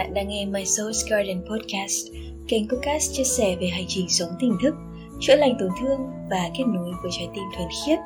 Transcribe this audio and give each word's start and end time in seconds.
Bạn 0.00 0.14
đang 0.14 0.28
nghe 0.28 0.46
My 0.46 0.62
Soul's 0.62 1.10
Garden 1.10 1.42
Podcast, 1.50 2.06
kênh 2.48 2.68
podcast 2.68 3.12
chia 3.12 3.24
sẻ 3.24 3.56
về 3.60 3.66
hành 3.66 3.84
trình 3.88 4.08
sống 4.08 4.28
tỉnh 4.40 4.56
thức, 4.62 4.74
chữa 5.20 5.36
lành 5.36 5.56
tổn 5.60 5.68
thương 5.80 6.00
và 6.30 6.50
kết 6.58 6.64
nối 6.66 6.92
với 7.02 7.10
trái 7.18 7.28
tim 7.34 7.44
thuần 7.56 7.68
khiết, 7.86 7.98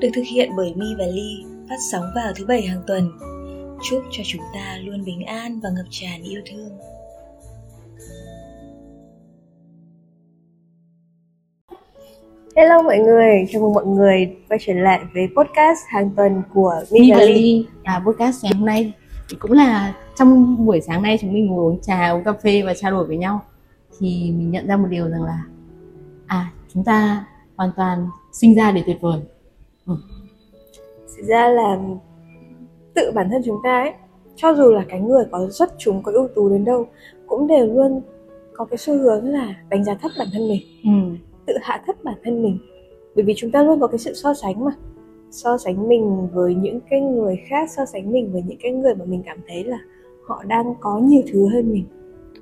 được 0.00 0.08
thực 0.14 0.22
hiện 0.32 0.50
bởi 0.56 0.72
Mi 0.76 0.86
và 0.98 1.04
Ly, 1.06 1.44
phát 1.68 1.76
sóng 1.92 2.04
vào 2.14 2.32
thứ 2.36 2.46
bảy 2.46 2.62
hàng 2.62 2.82
tuần. 2.86 3.10
Chúc 3.90 4.02
cho 4.10 4.22
chúng 4.26 4.42
ta 4.54 4.78
luôn 4.84 5.04
bình 5.04 5.24
an 5.26 5.60
và 5.62 5.70
ngập 5.70 5.86
tràn 5.90 6.22
yêu 6.22 6.40
thương. 6.50 6.78
Hello 12.56 12.82
mọi 12.82 12.98
người, 12.98 13.46
chào 13.52 13.62
mừng 13.62 13.72
mọi 13.72 13.86
người 13.86 14.36
quay 14.48 14.60
trở 14.66 14.72
lại 14.74 15.00
với 15.14 15.28
podcast 15.36 15.78
hàng 15.88 16.10
tuần 16.16 16.42
của 16.54 16.74
Mi 16.90 17.10
và 17.10 17.22
Ly. 17.22 17.66
À, 17.82 18.02
podcast 18.06 18.44
ngày 18.44 18.52
hôm 18.56 18.66
nay 18.66 18.92
cũng 19.40 19.52
là 19.52 19.94
trong 20.20 20.66
buổi 20.66 20.80
sáng 20.80 21.02
nay 21.02 21.18
chúng 21.20 21.32
mình 21.32 21.46
ngồi 21.46 21.64
uống 21.64 21.80
trà, 21.80 22.10
uống 22.10 22.24
cà 22.24 22.32
phê 22.32 22.62
và 22.62 22.74
trao 22.74 22.90
đổi 22.90 23.06
với 23.06 23.16
nhau 23.16 23.40
thì 23.98 24.32
mình 24.36 24.50
nhận 24.50 24.66
ra 24.66 24.76
một 24.76 24.86
điều 24.90 25.08
rằng 25.08 25.22
là 25.22 25.42
à 26.26 26.52
chúng 26.74 26.84
ta 26.84 27.26
hoàn 27.56 27.70
toàn 27.76 28.08
sinh 28.32 28.54
ra 28.54 28.72
để 28.72 28.82
tuyệt 28.86 28.96
vời. 29.00 29.20
Ừ. 29.86 29.94
Thực 31.16 31.24
ra 31.26 31.48
là 31.48 31.78
tự 32.94 33.12
bản 33.14 33.28
thân 33.30 33.42
chúng 33.44 33.58
ta 33.64 33.80
ấy, 33.82 33.92
cho 34.36 34.54
dù 34.54 34.70
là 34.72 34.84
cái 34.88 35.00
người 35.00 35.24
có 35.30 35.48
xuất 35.50 35.74
chúng 35.78 36.02
có 36.02 36.12
ưu 36.12 36.28
tú 36.34 36.48
đến 36.48 36.64
đâu 36.64 36.86
cũng 37.26 37.46
đều 37.46 37.66
luôn 37.66 38.00
có 38.52 38.64
cái 38.64 38.78
xu 38.78 38.98
hướng 38.98 39.28
là 39.28 39.54
đánh 39.68 39.84
giá 39.84 39.94
thấp 39.94 40.10
bản 40.18 40.28
thân 40.32 40.48
mình. 40.48 40.62
Ừ. 40.84 41.16
tự 41.46 41.54
hạ 41.62 41.82
thấp 41.86 41.96
bản 42.04 42.16
thân 42.24 42.42
mình 42.42 42.58
bởi 43.14 43.24
vì 43.24 43.34
chúng 43.36 43.50
ta 43.50 43.62
luôn 43.62 43.80
có 43.80 43.86
cái 43.86 43.98
sự 43.98 44.14
so 44.14 44.34
sánh 44.34 44.64
mà 44.64 44.70
so 45.30 45.58
sánh 45.58 45.88
mình 45.88 46.28
với 46.32 46.54
những 46.54 46.80
cái 46.90 47.00
người 47.00 47.40
khác 47.48 47.70
so 47.76 47.86
sánh 47.86 48.12
mình 48.12 48.32
với 48.32 48.42
những 48.46 48.58
cái 48.62 48.72
người 48.72 48.94
mà 48.94 49.04
mình 49.04 49.22
cảm 49.26 49.38
thấy 49.48 49.64
là 49.64 49.78
họ 50.30 50.44
đang 50.46 50.74
có 50.80 50.98
nhiều 50.98 51.22
thứ 51.32 51.48
hơn 51.48 51.72
mình. 51.72 51.84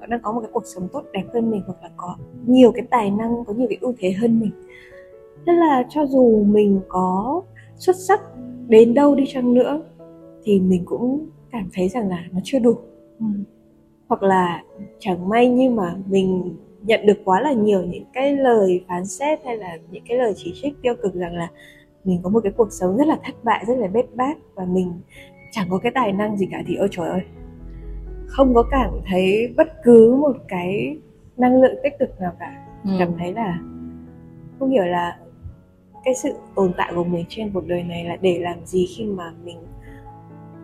Họ 0.01 0.07
đang 0.07 0.21
có 0.23 0.33
một 0.33 0.41
cái 0.41 0.51
cuộc 0.53 0.67
sống 0.67 0.89
tốt 0.93 1.05
đẹp 1.13 1.25
hơn 1.35 1.51
mình 1.51 1.63
hoặc 1.67 1.83
là 1.83 1.91
có 1.97 2.17
nhiều 2.47 2.73
cái 2.73 2.87
tài 2.91 3.11
năng 3.11 3.45
có 3.45 3.53
nhiều 3.53 3.67
cái 3.69 3.79
ưu 3.81 3.95
thế 3.99 4.13
hơn 4.13 4.41
mình. 4.41 4.51
Nên 5.47 5.57
là 5.57 5.87
cho 5.89 6.07
dù 6.07 6.45
mình 6.45 6.81
có 6.89 7.43
xuất 7.77 7.97
sắc 7.97 8.21
đến 8.69 8.95
đâu 8.95 9.15
đi 9.15 9.25
chăng 9.29 9.55
nữa 9.55 9.83
thì 10.45 10.61
mình 10.61 10.83
cũng 10.85 11.27
cảm 11.51 11.69
thấy 11.73 11.89
rằng 11.89 12.09
là 12.09 12.25
nó 12.33 12.41
chưa 12.45 12.59
đủ. 12.59 12.77
Ừ. 13.19 13.27
hoặc 14.09 14.23
là 14.23 14.63
chẳng 14.99 15.29
may 15.29 15.49
nhưng 15.49 15.77
mà 15.77 15.97
mình 16.07 16.57
nhận 16.83 17.07
được 17.07 17.19
quá 17.25 17.41
là 17.41 17.53
nhiều 17.53 17.83
những 17.83 18.05
cái 18.13 18.37
lời 18.37 18.85
phán 18.89 19.07
xét 19.07 19.45
hay 19.45 19.57
là 19.57 19.79
những 19.91 20.03
cái 20.09 20.19
lời 20.19 20.33
chỉ 20.37 20.53
trích 20.63 20.75
tiêu 20.83 20.95
cực 21.03 21.15
rằng 21.15 21.37
là 21.37 21.49
mình 22.05 22.21
có 22.23 22.31
một 22.31 22.41
cái 22.43 22.53
cuộc 22.57 22.73
sống 22.73 22.97
rất 22.97 23.07
là 23.07 23.19
thất 23.25 23.45
bại 23.45 23.65
rất 23.69 23.75
là 23.79 23.87
bết 23.87 24.15
bát 24.15 24.39
và 24.55 24.65
mình 24.65 24.93
chẳng 25.53 25.67
có 25.71 25.79
cái 25.79 25.93
tài 25.95 26.13
năng 26.13 26.37
gì 26.37 26.49
cả 26.51 26.63
thì 26.67 26.75
ôi 26.75 26.89
trời 26.91 27.09
ơi 27.09 27.21
không 28.29 28.55
có 28.55 28.63
cảm 28.71 28.91
thấy 29.07 29.55
bất 29.57 29.83
cứ 29.83 30.17
một 30.21 30.37
cái 30.49 30.97
năng 31.37 31.63
lượng 31.63 31.75
tích 31.83 31.99
cực 31.99 32.21
nào 32.21 32.33
cả. 32.39 32.65
Ừ. 32.85 32.91
cảm 32.99 33.13
thấy 33.19 33.33
là 33.33 33.59
không 34.59 34.71
hiểu 34.71 34.85
là 34.85 35.19
cái 36.05 36.15
sự 36.15 36.33
tồn 36.55 36.73
tại 36.77 36.93
của 36.95 37.05
mình 37.05 37.25
trên 37.29 37.51
cuộc 37.55 37.67
đời 37.67 37.83
này 37.83 38.05
là 38.05 38.17
để 38.17 38.39
làm 38.39 38.67
gì 38.67 38.87
khi 38.97 39.05
mà 39.05 39.33
mình 39.45 39.59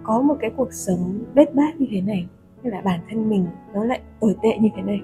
có 0.02 0.20
một 0.20 0.36
cái 0.40 0.50
cuộc 0.56 0.72
sống 0.72 1.18
bết 1.34 1.54
bát 1.54 1.80
như 1.80 1.86
thế 1.90 2.00
này 2.00 2.26
hay 2.62 2.72
là 2.72 2.80
bản 2.80 3.00
thân 3.10 3.30
mình 3.30 3.46
nó 3.74 3.84
lại 3.84 4.00
tồi 4.20 4.36
tệ 4.42 4.58
như 4.58 4.68
thế 4.76 4.82
này? 4.82 5.00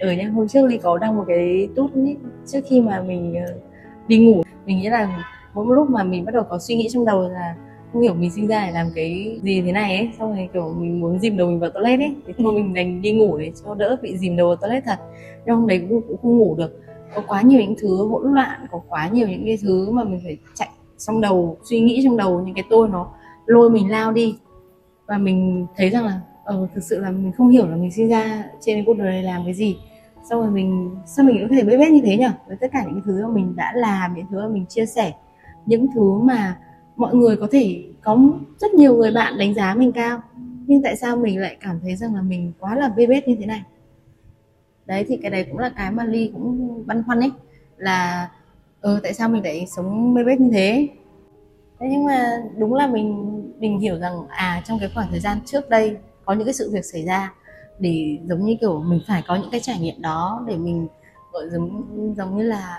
Ở 0.00 0.12
nha 0.12 0.28
hôm 0.28 0.48
trước 0.48 0.66
ly 0.66 0.78
có 0.78 0.98
đăng 0.98 1.16
một 1.16 1.24
cái 1.28 1.68
tút 1.76 1.94
ý, 1.94 2.16
trước 2.46 2.60
khi 2.68 2.80
mà 2.80 3.02
mình 3.02 3.34
ờ, 3.46 3.54
đi 4.08 4.18
ngủ 4.18 4.42
mình 4.66 4.78
nghĩ 4.78 4.88
là 4.88 5.24
mỗi 5.54 5.76
lúc 5.76 5.90
mà 5.90 6.04
mình 6.04 6.24
bắt 6.24 6.34
đầu 6.34 6.44
có 6.48 6.58
suy 6.58 6.76
nghĩ 6.76 6.88
trong 6.90 7.04
đầu 7.04 7.28
là 7.28 7.54
không 7.94 8.02
hiểu 8.02 8.14
mình 8.14 8.30
sinh 8.30 8.46
ra 8.46 8.66
để 8.66 8.72
làm 8.72 8.86
cái 8.94 9.40
gì 9.42 9.62
thế 9.62 9.72
này 9.72 9.96
ấy. 9.96 10.10
Xong 10.18 10.36
rồi 10.36 10.48
kiểu 10.52 10.74
mình 10.78 11.00
muốn 11.00 11.20
dìm 11.20 11.36
đầu 11.36 11.48
mình 11.48 11.60
vào 11.60 11.70
toilet 11.70 12.00
ấy. 12.00 12.14
Thì 12.26 12.32
thôi 12.38 12.52
mình 12.52 12.74
đành 12.74 13.02
đi 13.02 13.12
ngủ 13.12 13.38
để 13.38 13.52
cho 13.64 13.74
đỡ 13.74 13.96
bị 14.02 14.18
dìm 14.18 14.36
đầu 14.36 14.46
vào 14.46 14.56
toilet 14.56 14.84
thật. 14.84 14.98
Nhưng 15.46 15.56
hôm 15.56 15.66
đấy 15.66 15.86
cũng, 15.88 16.02
cũng 16.08 16.16
không 16.22 16.38
ngủ 16.38 16.54
được. 16.58 16.80
Có 17.14 17.22
quá 17.28 17.42
nhiều 17.42 17.60
những 17.60 17.74
thứ 17.80 18.08
hỗn 18.08 18.34
loạn 18.34 18.66
có 18.70 18.80
quá 18.88 19.08
nhiều 19.08 19.28
những 19.28 19.44
cái 19.44 19.58
thứ 19.62 19.90
mà 19.90 20.04
mình 20.04 20.20
phải 20.24 20.36
chạy 20.54 20.68
trong 20.98 21.20
đầu 21.20 21.56
suy 21.70 21.80
nghĩ 21.80 22.00
trong 22.04 22.16
đầu 22.16 22.40
những 22.40 22.54
cái 22.54 22.64
tôi 22.70 22.88
nó 22.88 23.08
lôi 23.46 23.70
mình 23.70 23.90
lao 23.90 24.12
đi. 24.12 24.36
Và 25.06 25.18
mình 25.18 25.66
thấy 25.76 25.90
rằng 25.90 26.04
là 26.04 26.20
ờ 26.44 26.68
thực 26.74 26.84
sự 26.84 26.98
là 26.98 27.10
mình 27.10 27.32
không 27.32 27.48
hiểu 27.48 27.66
là 27.68 27.76
mình 27.76 27.92
sinh 27.92 28.08
ra 28.08 28.44
trên 28.60 28.84
cuộc 28.84 28.98
đời 28.98 29.12
này 29.12 29.22
làm 29.22 29.44
cái 29.44 29.54
gì. 29.54 29.76
Xong 30.30 30.40
rồi 30.40 30.50
mình 30.50 30.90
sao 31.06 31.26
mình 31.26 31.46
có 31.50 31.56
thể 31.56 31.62
bế 31.62 31.76
bết 31.76 31.92
như 31.92 32.00
thế 32.04 32.16
nhở? 32.16 32.30
Với 32.48 32.56
tất 32.60 32.66
cả 32.72 32.84
những 32.86 33.00
thứ 33.04 33.22
mà 33.22 33.34
mình 33.34 33.56
đã 33.56 33.72
làm 33.74 34.14
những 34.14 34.26
thứ 34.30 34.40
mà 34.40 34.48
mình 34.48 34.66
chia 34.66 34.86
sẻ. 34.86 35.12
Những 35.66 35.86
thứ 35.94 36.18
mà 36.18 36.56
mọi 36.96 37.14
người 37.14 37.36
có 37.36 37.48
thể 37.50 37.84
có 38.02 38.18
rất 38.58 38.74
nhiều 38.74 38.96
người 38.96 39.12
bạn 39.12 39.38
đánh 39.38 39.54
giá 39.54 39.74
mình 39.74 39.92
cao, 39.92 40.22
nhưng 40.66 40.82
tại 40.82 40.96
sao 40.96 41.16
mình 41.16 41.40
lại 41.40 41.56
cảm 41.60 41.80
thấy 41.82 41.96
rằng 41.96 42.14
là 42.14 42.22
mình 42.22 42.52
quá 42.60 42.74
là 42.74 42.88
bê 42.88 43.06
bết 43.06 43.28
như 43.28 43.36
thế 43.40 43.46
này? 43.46 43.62
Đấy, 44.86 45.04
thì 45.08 45.16
cái 45.16 45.30
đấy 45.30 45.46
cũng 45.50 45.58
là 45.58 45.68
cái 45.76 45.90
mà 45.90 46.04
ly 46.04 46.30
cũng 46.34 46.82
băn 46.86 47.02
khoăn 47.06 47.20
ấy, 47.20 47.30
là 47.76 48.28
ừ 48.80 49.00
tại 49.02 49.14
sao 49.14 49.28
mình 49.28 49.44
lại 49.44 49.66
sống 49.76 50.14
bê 50.14 50.24
bết 50.24 50.40
như 50.40 50.50
thế? 50.52 50.88
Thế 51.80 51.86
nhưng 51.90 52.04
mà 52.04 52.42
đúng 52.58 52.74
là 52.74 52.86
mình 52.86 53.30
mình 53.58 53.78
hiểu 53.78 53.98
rằng 53.98 54.26
à 54.28 54.62
trong 54.66 54.78
cái 54.78 54.90
khoảng 54.94 55.06
thời 55.10 55.20
gian 55.20 55.38
trước 55.44 55.70
đây 55.70 55.96
có 56.24 56.32
những 56.32 56.44
cái 56.44 56.54
sự 56.54 56.70
việc 56.72 56.84
xảy 56.84 57.04
ra 57.04 57.32
để 57.78 58.18
giống 58.28 58.44
như 58.44 58.56
kiểu 58.60 58.80
mình 58.80 59.00
phải 59.08 59.22
có 59.26 59.36
những 59.36 59.50
cái 59.50 59.60
trải 59.60 59.78
nghiệm 59.80 60.02
đó 60.02 60.44
để 60.46 60.56
mình, 60.56 60.88
gọi 61.32 61.50
giống 61.50 61.84
giống 62.16 62.36
như 62.36 62.42
là 62.42 62.78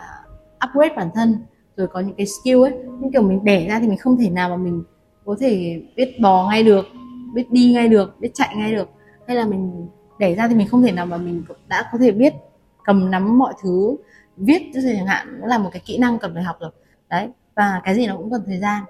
upgrade 0.68 0.96
bản 0.96 1.10
thân 1.16 1.38
rồi 1.78 1.88
có 1.88 2.00
những 2.00 2.16
cái 2.16 2.26
skill 2.26 2.62
ấy 2.62 2.74
nhưng 3.00 3.12
kiểu 3.12 3.22
mình 3.22 3.44
đẻ 3.44 3.68
ra 3.68 3.80
thì 3.80 3.88
mình 3.88 3.98
không 3.98 4.18
thể 4.18 4.30
nào 4.30 4.50
mà 4.50 4.58
mình 4.58 4.84
có 5.26 5.36
thể 5.40 5.82
biết 5.96 6.20
bò 6.22 6.48
ngay 6.50 6.64
được 6.64 6.86
biết 7.34 7.52
đi 7.52 7.74
ngay 7.74 7.90
được 7.90 8.20
biết 8.20 8.30
chạy 8.34 8.56
ngay 8.56 8.72
được. 8.76 8.90
Hay 9.28 9.38
là 9.38 9.46
mình 9.46 9.88
đẻ 10.20 10.36
ra 10.36 10.48
thì 10.48 10.56
mình 10.56 10.68
không 10.68 10.84
thể 10.84 10.92
nào 10.92 11.06
mà 11.06 11.18
mình 11.18 11.44
đã 11.68 11.90
có 11.92 11.98
thể 11.98 12.12
biết 12.12 12.34
cầm 12.86 13.12
nắm 13.12 13.38
mọi 13.38 13.54
thứ 13.64 13.98
viết 14.38 14.62
chẳng 14.74 15.08
hạn 15.08 15.38
cũng 15.40 15.50
là 15.50 15.58
một 15.58 15.70
cái 15.74 15.82
kỹ 15.86 15.98
năng 15.98 16.20
cần 16.20 16.34
phải 16.34 16.44
học 16.44 16.58
rồi. 16.60 16.72
Đấy 17.10 17.30
và 17.56 17.82
cái 17.84 17.96
gì 17.96 18.08
nó 18.08 18.18
cũng 18.18 18.32
cần 18.32 18.42
thời 18.46 18.60
gian. 18.60 18.84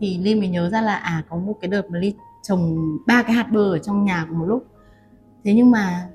Thì 0.00 0.18
ly 0.18 0.34
mới 0.34 0.48
nhớ 0.48 0.70
ra 0.70 0.80
là 0.80 0.94
à 0.94 1.22
có 1.28 1.36
một 1.36 1.54
cái 1.60 1.68
đợt 1.68 1.90
mà 1.90 1.98
ly 1.98 2.14
trồng 2.42 2.78
ba 3.06 3.22
cái 3.22 3.32
hạt 3.32 3.46
bơ 3.52 3.72
ở 3.72 3.78
trong 3.78 4.04
nhà 4.04 4.26
cùng 4.28 4.38
một 4.38 4.46
lúc. 4.46 4.64
Thế 5.44 5.54
nhưng 5.54 5.70
mà 5.70 6.08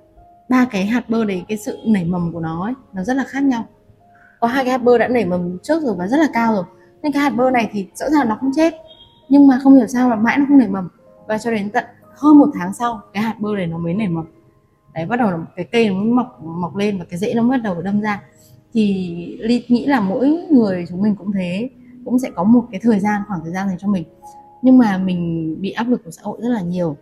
ba 0.50 0.66
cái 0.72 0.86
hạt 0.86 1.10
bơ 1.10 1.26
đấy 1.26 1.46
cái 1.48 1.58
sự 1.58 1.78
nảy 1.86 2.06
mầm 2.06 2.34
của 2.34 2.40
nó 2.40 2.64
ấy, 2.64 2.74
nó 2.94 3.04
rất 3.04 3.14
là 3.14 3.24
khác 3.24 3.44
nhau 3.44 3.66
có 4.46 4.50
hai 4.50 4.64
cái 4.64 4.72
hạt 4.72 4.84
bơ 4.84 4.98
đã 4.98 5.08
nảy 5.08 5.26
mầm 5.26 5.58
trước 5.60 5.84
rồi 5.84 5.96
và 5.98 6.08
rất 6.08 6.18
là 6.18 6.28
cao 6.34 6.54
rồi. 6.54 6.64
Nên 7.04 7.12
cái 7.12 7.22
hạt 7.22 7.30
bơ 7.30 7.52
này 7.52 7.70
thì 7.72 7.88
rõ 7.96 8.10
ràng 8.10 8.30
nó 8.30 8.38
không 8.40 8.52
chết, 8.56 8.74
nhưng 9.30 9.48
mà 9.48 9.60
không 9.64 9.76
hiểu 9.76 9.88
sao 9.88 10.10
mà 10.10 10.16
mãi 10.16 10.38
nó 10.38 10.46
không 10.48 10.58
nảy 10.58 10.68
mầm. 10.68 10.90
Và 11.28 11.38
cho 11.38 11.52
đến 11.52 11.70
tận 11.70 11.84
hơn 12.16 12.38
một 12.38 12.50
tháng 12.60 12.74
sau, 12.74 13.02
cái 13.14 13.24
hạt 13.24 13.36
bơ 13.40 13.56
này 13.56 13.68
nó 13.68 13.78
mới 13.78 13.94
nảy 13.94 14.08
mầm. 14.08 14.26
Đấy, 14.94 15.06
bắt 15.06 15.20
đầu 15.20 15.32
là 15.32 15.38
cái 15.56 15.66
cây 15.66 15.90
nó 15.90 15.96
mới 15.96 16.12
mọc 16.12 16.44
mọc 16.44 16.76
lên 16.76 17.00
và 17.00 17.06
cái 17.10 17.20
rễ 17.20 17.34
nó 17.34 17.44
bắt 17.44 17.58
đầu 17.58 17.82
đâm 17.82 18.02
ra. 18.02 18.22
Thì 18.74 19.38
ly 19.40 19.66
nghĩ 19.68 19.86
là 19.86 20.00
mỗi 20.00 20.48
người 20.52 20.86
chúng 20.90 21.02
mình 21.02 21.16
cũng 21.16 21.32
thế, 21.32 21.70
cũng 22.06 22.20
sẽ 22.20 22.30
có 22.36 22.44
một 22.44 22.64
cái 22.72 22.80
thời 22.84 23.00
gian, 23.00 23.22
khoảng 23.28 23.40
thời 23.44 23.54
gian 23.54 23.68
dành 23.68 23.78
cho 23.78 23.88
mình. 23.88 24.04
Nhưng 24.62 24.78
mà 24.78 24.98
mình 24.98 25.56
bị 25.62 25.72
áp 25.72 25.88
lực 25.88 26.04
của 26.06 26.12
xã 26.12 26.22
hội 26.26 26.38
rất 26.42 26.50
là 26.50 26.62
nhiều. 26.62 26.98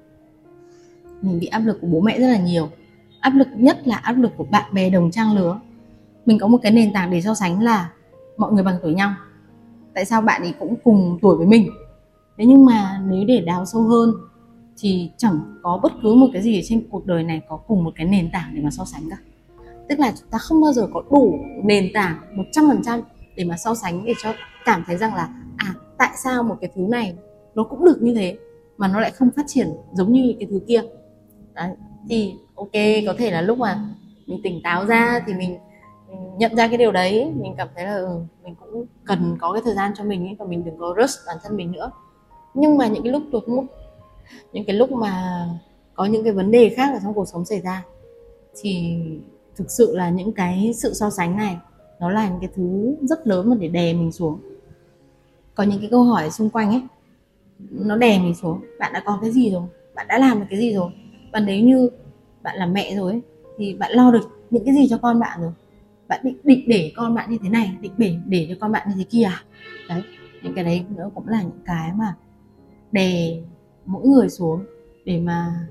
Mình 1.22 1.40
bị 1.40 1.48
áp 1.48 1.60
lực 1.60 1.82
của 1.82 1.88
bố 1.88 2.02
mẹ 2.02 2.20
rất 2.20 2.28
là 2.28 2.38
nhiều. 2.38 2.70
Áp 3.20 3.34
lực 3.36 3.48
nhất 3.56 3.88
là 3.88 3.96
áp 3.96 4.14
lực 4.14 4.32
của 4.38 4.46
bạn 4.52 4.74
bè 4.74 4.90
đồng 4.90 5.12
trang 5.12 5.36
lứa 5.36 5.60
mình 6.26 6.40
có 6.40 6.48
một 6.48 6.58
cái 6.62 6.72
nền 6.72 6.94
tảng 6.94 7.12
để 7.12 7.22
so 7.22 7.34
sánh 7.34 7.64
là 7.64 7.90
mọi 8.38 8.52
người 8.52 8.64
bằng 8.64 8.76
tuổi 8.84 8.94
nhau. 8.94 9.14
Tại 9.94 10.06
sao 10.06 10.22
bạn 10.22 10.42
ấy 10.42 10.54
cũng 10.60 10.76
cùng 10.84 11.20
tuổi 11.22 11.38
với 11.38 11.48
mình? 11.48 11.70
Thế 12.38 12.46
nhưng 12.46 12.66
mà 12.66 13.02
nếu 13.08 13.26
để 13.28 13.42
đào 13.42 13.66
sâu 13.66 13.82
hơn 13.82 14.12
thì 14.78 15.12
chẳng 15.18 15.40
có 15.64 15.80
bất 15.84 15.92
cứ 16.04 16.14
một 16.14 16.28
cái 16.34 16.42
gì 16.42 16.62
trên 16.64 16.88
cuộc 16.90 17.06
đời 17.06 17.24
này 17.24 17.42
có 17.50 17.58
cùng 17.58 17.84
một 17.84 17.92
cái 17.96 18.08
nền 18.08 18.30
tảng 18.34 18.56
để 18.56 18.62
mà 18.62 18.70
so 18.72 18.86
sánh 18.86 19.10
cả. 19.10 19.18
Tức 19.90 20.00
là 20.00 20.14
chúng 20.20 20.30
ta 20.30 20.38
không 20.38 20.62
bao 20.62 20.74
giờ 20.74 20.88
có 20.94 21.04
đủ 21.12 21.40
nền 21.64 21.92
tảng 21.94 22.18
100% 22.54 23.02
để 23.36 23.44
mà 23.44 23.58
so 23.58 23.76
sánh 23.76 24.06
để 24.06 24.14
cho 24.24 24.34
cảm 24.66 24.84
thấy 24.88 24.98
rằng 24.98 25.16
là 25.16 25.30
à 25.58 25.74
tại 25.98 26.12
sao 26.24 26.44
một 26.44 26.56
cái 26.62 26.70
thứ 26.76 26.82
này 26.82 27.14
nó 27.56 27.64
cũng 27.64 27.86
được 27.86 28.02
như 28.02 28.14
thế 28.14 28.38
mà 28.78 28.88
nó 28.88 29.00
lại 29.00 29.12
không 29.12 29.30
phát 29.36 29.44
triển 29.48 29.68
giống 29.94 30.14
như 30.14 30.34
cái 30.40 30.48
thứ 30.52 30.60
kia? 30.68 30.82
Đấy 31.54 31.70
thì 32.10 32.34
ok 32.56 32.72
có 33.06 33.14
thể 33.18 33.32
là 33.32 33.42
lúc 33.42 33.58
mà 33.58 33.86
mình 34.28 34.40
tỉnh 34.44 34.62
táo 34.64 34.86
ra 34.86 35.20
thì 35.28 35.34
mình, 35.34 35.58
mình 36.20 36.38
nhận 36.38 36.56
ra 36.56 36.68
cái 36.68 36.78
điều 36.78 36.92
đấy 36.92 37.32
mình 37.36 37.54
cảm 37.58 37.68
thấy 37.76 37.86
là 37.86 37.96
ừ, 37.96 38.20
mình 38.44 38.56
cũng 38.60 38.86
cần 39.06 39.38
có 39.40 39.54
cái 39.54 39.62
thời 39.66 39.76
gian 39.76 39.92
cho 39.98 40.04
mình 40.04 40.28
ấy, 40.28 40.36
và 40.40 40.46
mình 40.46 40.66
đừng 40.66 40.78
có 40.78 40.96
rush 41.02 41.20
bản 41.28 41.38
thân 41.44 41.58
mình 41.58 41.72
nữa. 41.72 41.92
Nhưng 42.54 42.78
mà 42.78 42.88
những 42.88 43.04
cái 43.04 43.12
lúc 43.12 43.24
tụt 43.32 43.48
mút 43.48 43.66
những 44.54 44.66
cái 44.66 44.76
lúc 44.76 44.92
mà 44.92 45.46
có 45.94 46.06
những 46.06 46.24
cái 46.24 46.34
vấn 46.34 46.52
đề 46.52 46.70
khác 46.70 46.94
ở 46.94 47.00
trong 47.04 47.14
cuộc 47.14 47.28
sống 47.28 47.46
xảy 47.46 47.62
ra 47.62 47.84
thì 48.62 49.00
thực 49.56 49.72
sự 49.72 49.96
là 49.96 50.10
những 50.10 50.32
cái 50.32 50.72
sự 50.76 50.94
so 50.94 51.10
sánh 51.10 51.38
này 51.38 51.58
nó 52.00 52.10
là 52.10 52.30
những 52.30 52.40
cái 52.40 52.50
thứ 52.56 52.96
rất 53.02 53.28
lớn 53.28 53.50
mà 53.50 53.56
để 53.60 53.68
đè 53.68 53.94
mình 53.94 54.12
xuống. 54.12 54.40
Có 55.56 55.64
những 55.64 55.80
cái 55.80 55.90
câu 55.92 56.04
hỏi 56.04 56.32
xung 56.32 56.50
quanh 56.50 56.70
ấy 56.70 56.82
nó 57.72 57.98
đè 57.98 58.20
mình 58.20 58.36
xuống. 58.36 58.62
Bạn 58.80 58.94
đã 58.94 59.04
có 59.06 59.20
cái 59.22 59.32
gì 59.32 59.52
rồi? 59.52 59.64
Bạn 59.96 60.08
đã 60.08 60.18
làm 60.18 60.40
được 60.40 60.46
cái 60.50 60.60
gì 60.60 60.74
rồi? 60.74 60.92
Và 61.34 61.40
nếu 61.40 61.64
như 61.64 61.90
bạn 62.44 62.58
là 62.58 62.66
mẹ 62.66 62.96
rồi 62.96 63.12
ấy, 63.12 63.22
thì 63.58 63.74
bạn 63.74 63.92
lo 63.92 64.12
được 64.12 64.30
những 64.50 64.66
cái 64.66 64.76
gì 64.76 64.88
cho 64.90 64.98
con 64.98 65.20
bạn 65.20 65.42
rồi? 65.42 65.52
Bạn 66.08 66.20
định 66.24 66.38
định 66.44 66.64
để 66.68 66.92
con 66.96 67.16
bạn 67.16 67.32
như 67.32 67.38
thế 67.44 67.50
này 67.50 67.78
định 67.82 67.94
để 67.98 68.16
để 68.28 68.46
cho 68.50 68.56
con 68.60 68.72
bạn 68.72 68.88
như 68.90 68.96
thế 68.98 69.04
kia 69.10 69.24
à? 69.24 69.44
Đấy 69.90 70.04
những 70.44 70.54
cái 70.54 70.64
đấy 70.64 70.86
nữa 70.90 71.10
cũng 71.16 71.28
là 71.28 71.42
những 71.42 71.62
cái 71.66 71.92
mà 71.96 72.16
đè 72.92 73.42
mỗi 73.86 74.08
người 74.08 74.30
xuống 74.30 74.66
để 75.06 75.20
mà 75.20 75.68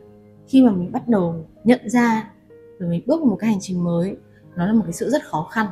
khi 0.48 0.62
mà 0.62 0.70
mình 0.70 0.92
bắt 0.92 1.08
đầu 1.08 1.46
nhận 1.64 1.88
ra 1.88 2.30
rồi 2.78 2.90
mình 2.90 3.02
bước 3.06 3.20
vào 3.20 3.30
một 3.30 3.36
cái 3.36 3.50
hành 3.50 3.60
trình 3.60 3.84
mới 3.84 4.16
nó 4.56 4.66
là 4.66 4.72
một 4.72 4.82
cái 4.84 4.92
sự 4.92 5.10
rất 5.10 5.24
khó 5.24 5.48
khăn 5.52 5.66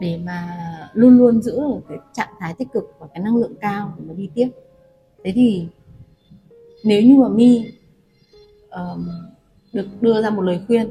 để 0.00 0.20
mà 0.24 0.58
luôn 0.92 1.18
luôn 1.18 1.42
giữ 1.42 1.60
được 1.60 1.80
cái 1.88 1.98
trạng 2.12 2.28
thái 2.38 2.54
tích 2.58 2.68
cực 2.72 2.84
và 2.98 3.06
cái 3.14 3.22
năng 3.22 3.36
lượng 3.36 3.54
cao 3.60 3.94
để 3.98 4.04
mà 4.08 4.14
đi 4.14 4.30
tiếp. 4.34 4.48
Thế 5.24 5.32
thì 5.34 5.66
nếu 6.84 7.02
như 7.02 7.16
mà 7.16 7.28
mi 7.28 7.72
um, 8.70 9.08
được 9.72 9.86
đưa 10.00 10.22
ra 10.22 10.30
một 10.30 10.42
lời 10.42 10.60
khuyên 10.66 10.90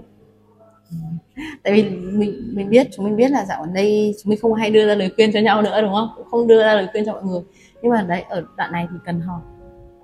tại 1.64 1.74
vì 1.74 1.90
mình 1.90 2.52
mình 2.54 2.70
biết 2.70 2.88
chúng 2.92 3.06
mình 3.06 3.16
biết 3.16 3.32
là 3.32 3.46
dạo 3.46 3.62
gần 3.62 3.74
đây 3.74 4.16
chúng 4.24 4.30
mình 4.30 4.40
không 4.42 4.54
hay 4.54 4.72
đưa 4.72 4.88
ra 4.88 4.96
lời 4.96 5.12
khuyên 5.16 5.32
cho 5.34 5.40
nhau 5.40 5.62
nữa 5.62 5.82
đúng 5.82 5.94
không? 5.94 6.10
Cũng 6.16 6.28
không 6.32 6.48
đưa 6.48 6.60
ra 6.60 6.74
lời 6.74 6.88
khuyên 6.92 7.06
cho 7.06 7.14
mọi 7.14 7.24
người. 7.24 7.42
Nhưng 7.82 7.92
mà 7.92 8.02
đấy 8.02 8.24
ở 8.30 8.44
đoạn 8.58 8.72
này 8.72 8.88
thì 8.92 8.98
cần 9.06 9.22
hỏi 9.22 9.42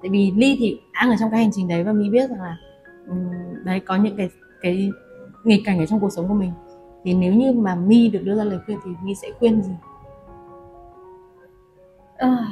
tại 0.01 0.09
vì 0.09 0.31
ly 0.35 0.55
thì 0.59 0.79
đang 0.93 1.09
ở 1.09 1.15
trong 1.19 1.31
cái 1.31 1.39
hành 1.39 1.49
trình 1.53 1.67
đấy 1.67 1.83
và 1.83 1.93
mi 1.93 2.09
biết 2.09 2.29
rằng 2.29 2.41
là 2.41 2.57
đấy 3.63 3.79
có 3.79 3.95
những 3.95 4.17
cái 4.17 4.29
cái 4.61 4.91
nghịch 5.43 5.61
cảnh 5.65 5.79
ở 5.79 5.85
trong 5.85 5.99
cuộc 5.99 6.09
sống 6.09 6.27
của 6.27 6.33
mình. 6.33 6.51
Thì 7.03 7.13
nếu 7.13 7.33
như 7.33 7.51
mà 7.51 7.75
mi 7.75 8.09
được 8.09 8.19
đưa 8.23 8.35
ra 8.35 8.43
lời 8.43 8.59
khuyên 8.65 8.77
thì 8.85 8.91
mi 9.03 9.15
sẽ 9.15 9.27
khuyên 9.39 9.61
gì? 9.61 9.71
À, 12.17 12.47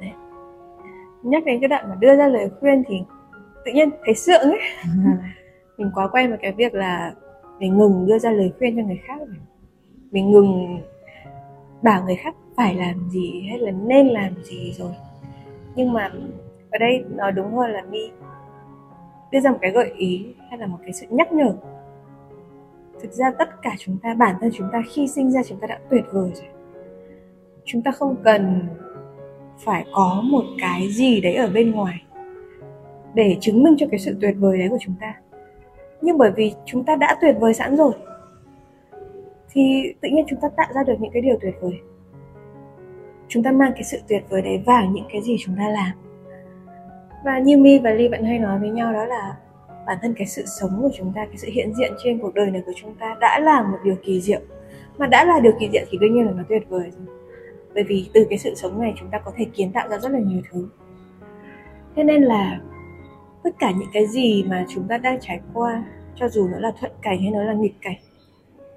đấy. 0.00 0.10
nhắc 1.22 1.44
đến 1.46 1.60
cái 1.60 1.68
đoạn 1.68 1.88
mà 1.88 1.94
đưa 1.94 2.16
ra 2.16 2.28
lời 2.28 2.50
khuyên 2.60 2.82
thì 2.88 2.96
tự 3.64 3.72
nhiên 3.72 3.90
thấy 4.04 4.14
sượng 4.14 4.40
ấy 4.40 4.60
mình 5.78 5.90
quá 5.94 6.08
quen 6.08 6.28
với 6.28 6.38
cái 6.38 6.52
việc 6.52 6.74
là 6.74 7.14
mình 7.58 7.78
ngừng 7.78 8.06
đưa 8.06 8.18
ra 8.18 8.30
lời 8.30 8.52
khuyên 8.58 8.76
cho 8.76 8.82
người 8.82 9.00
khác 9.06 9.20
mình 10.10 10.30
ngừng 10.30 10.78
bảo 11.82 12.04
người 12.04 12.16
khác 12.16 12.34
phải 12.56 12.74
làm 12.74 13.08
gì 13.10 13.46
hay 13.48 13.58
là 13.58 13.70
nên 13.70 14.06
làm 14.06 14.44
gì 14.44 14.72
rồi. 14.72 14.92
Nhưng 15.74 15.92
mà 15.92 16.12
ở 16.70 16.78
đây 16.78 17.04
nói 17.08 17.32
đúng 17.32 17.56
hơn 17.56 17.70
là 17.70 17.82
mi 17.90 18.10
đưa 19.32 19.40
ra 19.40 19.50
một 19.50 19.58
cái 19.60 19.70
gợi 19.70 19.92
ý 19.96 20.34
hay 20.50 20.58
là 20.58 20.66
một 20.66 20.78
cái 20.82 20.92
sự 20.92 21.06
nhắc 21.10 21.32
nhở. 21.32 21.56
Thực 23.02 23.12
ra 23.12 23.30
tất 23.38 23.62
cả 23.62 23.74
chúng 23.78 23.98
ta, 24.02 24.14
bản 24.14 24.36
thân 24.40 24.50
chúng 24.54 24.68
ta 24.72 24.82
khi 24.90 25.08
sinh 25.08 25.32
ra 25.32 25.42
chúng 25.42 25.60
ta 25.60 25.66
đã 25.66 25.78
tuyệt 25.90 26.04
vời 26.12 26.30
rồi. 26.34 26.48
Chúng 27.64 27.82
ta 27.82 27.90
không 27.90 28.16
cần 28.24 28.68
phải 29.58 29.86
có 29.92 30.22
một 30.24 30.44
cái 30.58 30.88
gì 30.88 31.20
đấy 31.20 31.34
ở 31.34 31.50
bên 31.54 31.70
ngoài 31.70 32.02
để 33.14 33.36
chứng 33.40 33.62
minh 33.62 33.74
cho 33.78 33.86
cái 33.90 34.00
sự 34.00 34.16
tuyệt 34.20 34.34
vời 34.38 34.58
đấy 34.58 34.68
của 34.68 34.78
chúng 34.80 34.94
ta 35.00 35.14
nhưng 36.06 36.18
bởi 36.18 36.30
vì 36.36 36.54
chúng 36.64 36.84
ta 36.84 36.96
đã 36.96 37.16
tuyệt 37.20 37.36
vời 37.40 37.54
sẵn 37.54 37.76
rồi, 37.76 37.92
thì 39.50 39.94
tự 40.00 40.08
nhiên 40.08 40.24
chúng 40.28 40.40
ta 40.40 40.48
tạo 40.48 40.66
ra 40.74 40.82
được 40.82 40.94
những 41.00 41.10
cái 41.12 41.22
điều 41.22 41.36
tuyệt 41.40 41.54
vời. 41.60 41.80
Chúng 43.28 43.42
ta 43.42 43.52
mang 43.52 43.72
cái 43.72 43.84
sự 43.84 43.98
tuyệt 44.08 44.24
vời 44.28 44.42
đấy 44.42 44.62
vào 44.66 44.86
những 44.86 45.04
cái 45.12 45.22
gì 45.22 45.36
chúng 45.44 45.56
ta 45.56 45.68
làm. 45.68 45.92
Và 47.24 47.38
như 47.38 47.58
mi 47.58 47.78
và 47.78 47.90
ly 47.90 48.08
vẫn 48.08 48.24
hay 48.24 48.38
nói 48.38 48.58
với 48.58 48.70
nhau 48.70 48.92
đó 48.92 49.04
là 49.04 49.36
bản 49.86 49.98
thân 50.02 50.14
cái 50.14 50.26
sự 50.26 50.42
sống 50.60 50.78
của 50.82 50.90
chúng 50.96 51.12
ta, 51.14 51.26
cái 51.26 51.36
sự 51.36 51.48
hiện 51.52 51.74
diện 51.74 51.92
trên 52.04 52.18
cuộc 52.18 52.34
đời 52.34 52.50
này 52.50 52.62
của 52.66 52.72
chúng 52.76 52.94
ta 52.94 53.16
đã 53.20 53.40
là 53.40 53.62
một 53.62 53.78
điều 53.84 53.96
kỳ 54.04 54.20
diệu. 54.20 54.40
Mà 54.98 55.06
đã 55.06 55.24
là 55.24 55.40
điều 55.40 55.52
kỳ 55.60 55.68
diệu 55.72 55.82
thì 55.90 55.98
đương 55.98 56.14
nhiên 56.14 56.26
là 56.26 56.32
nó 56.32 56.42
tuyệt 56.48 56.62
vời 56.68 56.90
rồi. 56.98 57.16
Bởi 57.74 57.84
vì 57.84 58.10
từ 58.14 58.26
cái 58.30 58.38
sự 58.38 58.54
sống 58.54 58.80
này 58.80 58.94
chúng 58.96 59.10
ta 59.10 59.18
có 59.18 59.32
thể 59.36 59.44
kiến 59.44 59.72
tạo 59.72 59.88
ra 59.88 59.98
rất 59.98 60.12
là 60.12 60.18
nhiều 60.18 60.40
thứ. 60.50 60.68
Thế 61.96 62.04
nên 62.04 62.22
là 62.22 62.60
tất 63.42 63.50
cả 63.58 63.70
những 63.70 63.88
cái 63.92 64.06
gì 64.06 64.44
mà 64.48 64.66
chúng 64.68 64.88
ta 64.88 64.98
đang 64.98 65.18
trải 65.20 65.40
qua 65.54 65.84
cho 66.16 66.28
dù 66.28 66.48
nó 66.48 66.58
là 66.58 66.72
thuận 66.80 66.92
cảnh 67.02 67.22
hay 67.22 67.30
nó 67.30 67.42
là 67.42 67.52
nghịch 67.52 67.74
cảnh, 67.80 67.96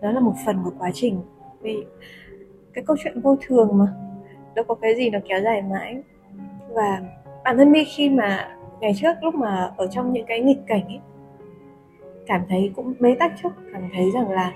nó 0.02 0.12
là 0.12 0.20
một 0.20 0.34
phần 0.46 0.58
của 0.64 0.72
quá 0.80 0.92
trình. 0.94 1.22
Vì 1.62 1.86
cái 2.74 2.84
câu 2.88 2.96
chuyện 3.04 3.22
vô 3.22 3.38
thường 3.42 3.70
mà, 3.74 3.94
đâu 4.56 4.66
có 4.68 4.76
cái 4.76 4.96
gì 4.96 5.10
nó 5.10 5.20
kéo 5.30 5.42
dài 5.42 5.62
mãi. 5.62 6.04
Và 6.70 7.02
bản 7.44 7.58
thân 7.58 7.72
mi 7.72 7.84
khi 7.84 8.10
mà 8.10 8.58
ngày 8.80 8.94
trước 8.96 9.14
lúc 9.22 9.36
mà 9.36 9.72
ở 9.78 9.88
trong 9.88 10.14
những 10.14 10.26
cái 10.26 10.40
nghịch 10.40 10.60
cảnh 10.68 10.86
ấy, 10.86 11.00
cảm 12.28 12.42
thấy 12.50 12.72
cũng 12.76 12.94
bế 13.00 13.16
tắc 13.20 13.34
chút 13.42 13.50
cảm 13.74 13.90
thấy 13.94 14.12
rằng 14.14 14.30
là 14.30 14.54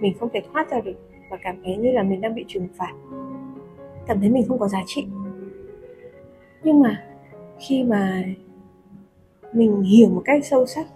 mình 0.00 0.14
không 0.20 0.28
thể 0.32 0.42
thoát 0.52 0.70
ra 0.70 0.80
được 0.80 1.08
và 1.30 1.36
cảm 1.42 1.56
thấy 1.64 1.76
như 1.76 1.90
là 1.90 2.02
mình 2.02 2.20
đang 2.20 2.34
bị 2.34 2.44
trừng 2.48 2.68
phạt. 2.76 2.92
Cảm 4.06 4.20
thấy 4.20 4.30
mình 4.30 4.44
không 4.48 4.58
có 4.58 4.68
giá 4.68 4.82
trị. 4.86 5.06
Nhưng 6.62 6.80
mà 6.80 7.04
khi 7.58 7.84
mà 7.84 8.22
mình 9.52 9.82
hiểu 9.82 10.08
một 10.08 10.22
cách 10.24 10.44
sâu 10.44 10.66
sắc 10.66 10.86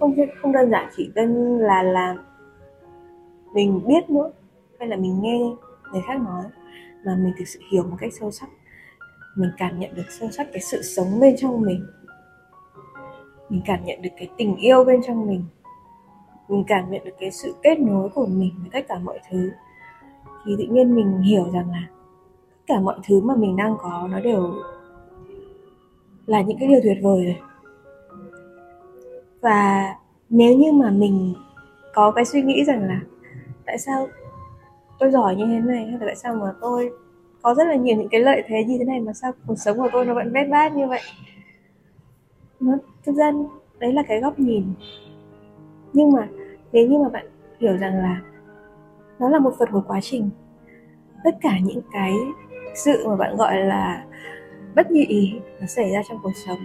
không 0.00 0.14
không 0.42 0.52
đơn 0.52 0.70
giản 0.70 0.90
chỉ 0.96 1.10
đơn 1.14 1.58
là 1.58 1.82
là 1.82 2.16
mình 3.54 3.80
biết 3.86 4.10
nữa, 4.10 4.30
hay 4.78 4.88
là 4.88 4.96
mình 4.96 5.20
nghe 5.22 5.38
người 5.92 6.02
khác 6.06 6.20
nói, 6.20 6.44
mà 7.04 7.16
mình 7.16 7.32
thực 7.38 7.48
sự 7.48 7.60
hiểu 7.72 7.82
một 7.82 7.96
cách 8.00 8.12
sâu 8.20 8.30
sắc. 8.30 8.48
Mình 9.36 9.50
cảm 9.58 9.78
nhận 9.78 9.94
được 9.94 10.10
sâu 10.10 10.30
sắc 10.30 10.46
cái 10.52 10.60
sự 10.60 10.82
sống 10.82 11.20
bên 11.20 11.34
trong 11.38 11.60
mình. 11.60 11.86
Mình 13.48 13.62
cảm 13.66 13.84
nhận 13.84 14.02
được 14.02 14.10
cái 14.16 14.28
tình 14.36 14.56
yêu 14.56 14.84
bên 14.84 15.00
trong 15.06 15.26
mình. 15.26 15.44
Mình 16.48 16.64
cảm 16.66 16.90
nhận 16.90 17.04
được 17.04 17.14
cái 17.20 17.30
sự 17.30 17.54
kết 17.62 17.80
nối 17.80 18.08
của 18.08 18.26
mình 18.26 18.50
với 18.60 18.70
tất 18.72 18.88
cả 18.88 18.98
mọi 18.98 19.20
thứ. 19.30 19.50
Thì 20.44 20.52
tự 20.58 20.64
nhiên 20.64 20.94
mình 20.94 21.18
hiểu 21.18 21.50
rằng 21.52 21.70
là 21.70 21.86
tất 22.48 22.64
cả 22.66 22.80
mọi 22.80 22.98
thứ 23.08 23.20
mà 23.20 23.34
mình 23.36 23.56
đang 23.56 23.76
có 23.78 24.08
nó 24.10 24.20
đều 24.20 24.54
là 26.26 26.42
những 26.42 26.58
cái 26.58 26.68
điều 26.68 26.80
tuyệt 26.82 26.98
vời 27.02 27.24
rồi 27.24 27.49
và 29.40 29.94
nếu 30.30 30.56
như 30.56 30.72
mà 30.72 30.90
mình 30.90 31.34
có 31.94 32.10
cái 32.10 32.24
suy 32.24 32.42
nghĩ 32.42 32.64
rằng 32.64 32.88
là 32.88 33.00
tại 33.66 33.78
sao 33.78 34.08
tôi 34.98 35.10
giỏi 35.10 35.36
như 35.36 35.46
thế 35.46 35.58
này, 35.58 35.84
hay 35.84 35.98
là 35.98 36.06
tại 36.06 36.16
sao 36.16 36.34
mà 36.34 36.52
tôi 36.60 36.90
có 37.42 37.54
rất 37.54 37.64
là 37.64 37.74
nhiều 37.74 37.96
những 37.96 38.08
cái 38.08 38.20
lợi 38.20 38.42
thế 38.46 38.64
như 38.64 38.78
thế 38.78 38.84
này 38.84 39.00
mà 39.00 39.12
sao 39.12 39.32
cuộc 39.46 39.56
sống 39.58 39.76
của 39.76 39.88
tôi 39.92 40.04
nó 40.04 40.14
vẫn 40.14 40.32
bết 40.32 40.48
bát 40.48 40.74
như 40.74 40.86
vậy? 40.86 41.00
Nó, 42.60 42.72
thực 43.04 43.16
ra 43.16 43.32
đấy 43.78 43.92
là 43.92 44.02
cái 44.08 44.20
góc 44.20 44.38
nhìn. 44.38 44.64
Nhưng 45.92 46.12
mà 46.12 46.28
nếu 46.72 46.86
như 46.86 46.98
mà 46.98 47.08
bạn 47.08 47.26
hiểu 47.60 47.76
rằng 47.76 47.94
là 47.94 48.20
nó 49.18 49.28
là 49.28 49.38
một 49.38 49.54
phần 49.58 49.68
của 49.72 49.82
quá 49.86 50.00
trình, 50.02 50.30
tất 51.24 51.36
cả 51.40 51.58
những 51.62 51.80
cái 51.92 52.14
sự 52.74 53.08
mà 53.08 53.16
bạn 53.16 53.36
gọi 53.36 53.56
là 53.56 54.04
bất 54.76 54.90
như 54.90 55.04
ý 55.08 55.32
nó 55.60 55.66
xảy 55.66 55.90
ra 55.90 56.02
trong 56.08 56.18
cuộc 56.22 56.32
sống, 56.46 56.58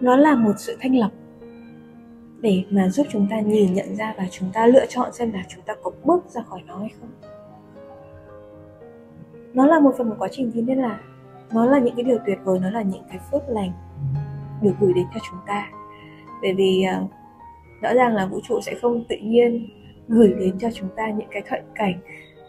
nó 0.00 0.16
là 0.16 0.34
một 0.34 0.52
sự 0.56 0.76
thanh 0.80 0.96
lọc 0.96 1.10
để 2.42 2.64
mà 2.70 2.88
giúp 2.88 3.06
chúng 3.10 3.26
ta 3.30 3.40
nhìn 3.40 3.74
nhận 3.74 3.96
ra 3.96 4.14
và 4.18 4.26
chúng 4.30 4.50
ta 4.52 4.66
lựa 4.66 4.86
chọn 4.86 5.12
xem 5.12 5.32
là 5.32 5.42
chúng 5.48 5.62
ta 5.62 5.74
có 5.82 5.90
bước 6.04 6.24
ra 6.28 6.42
khỏi 6.42 6.60
nó 6.66 6.78
hay 6.78 6.90
không. 7.00 7.10
Nó 9.54 9.66
là 9.66 9.80
một 9.80 9.94
phần 9.98 10.10
của 10.10 10.16
quá 10.18 10.28
trình 10.32 10.50
thế 10.54 10.62
nên 10.62 10.78
là 10.78 11.00
nó 11.52 11.66
là 11.66 11.78
những 11.78 11.94
cái 11.96 12.04
điều 12.04 12.18
tuyệt 12.26 12.38
vời 12.44 12.58
nó 12.62 12.70
là 12.70 12.82
những 12.82 13.02
cái 13.08 13.18
phước 13.30 13.42
lành 13.48 13.72
được 14.62 14.72
gửi 14.80 14.92
đến 14.92 15.06
cho 15.14 15.20
chúng 15.30 15.38
ta. 15.46 15.70
Bởi 16.42 16.54
vì 16.54 16.84
uh, 17.02 17.10
rõ 17.82 17.94
ràng 17.94 18.14
là 18.14 18.26
vũ 18.26 18.40
trụ 18.48 18.60
sẽ 18.60 18.74
không 18.82 19.04
tự 19.08 19.16
nhiên 19.22 19.68
gửi 20.08 20.34
đến 20.38 20.58
cho 20.58 20.68
chúng 20.74 20.88
ta 20.96 21.10
những 21.10 21.28
cái 21.30 21.42
thuận 21.48 21.62
cảnh 21.74 21.94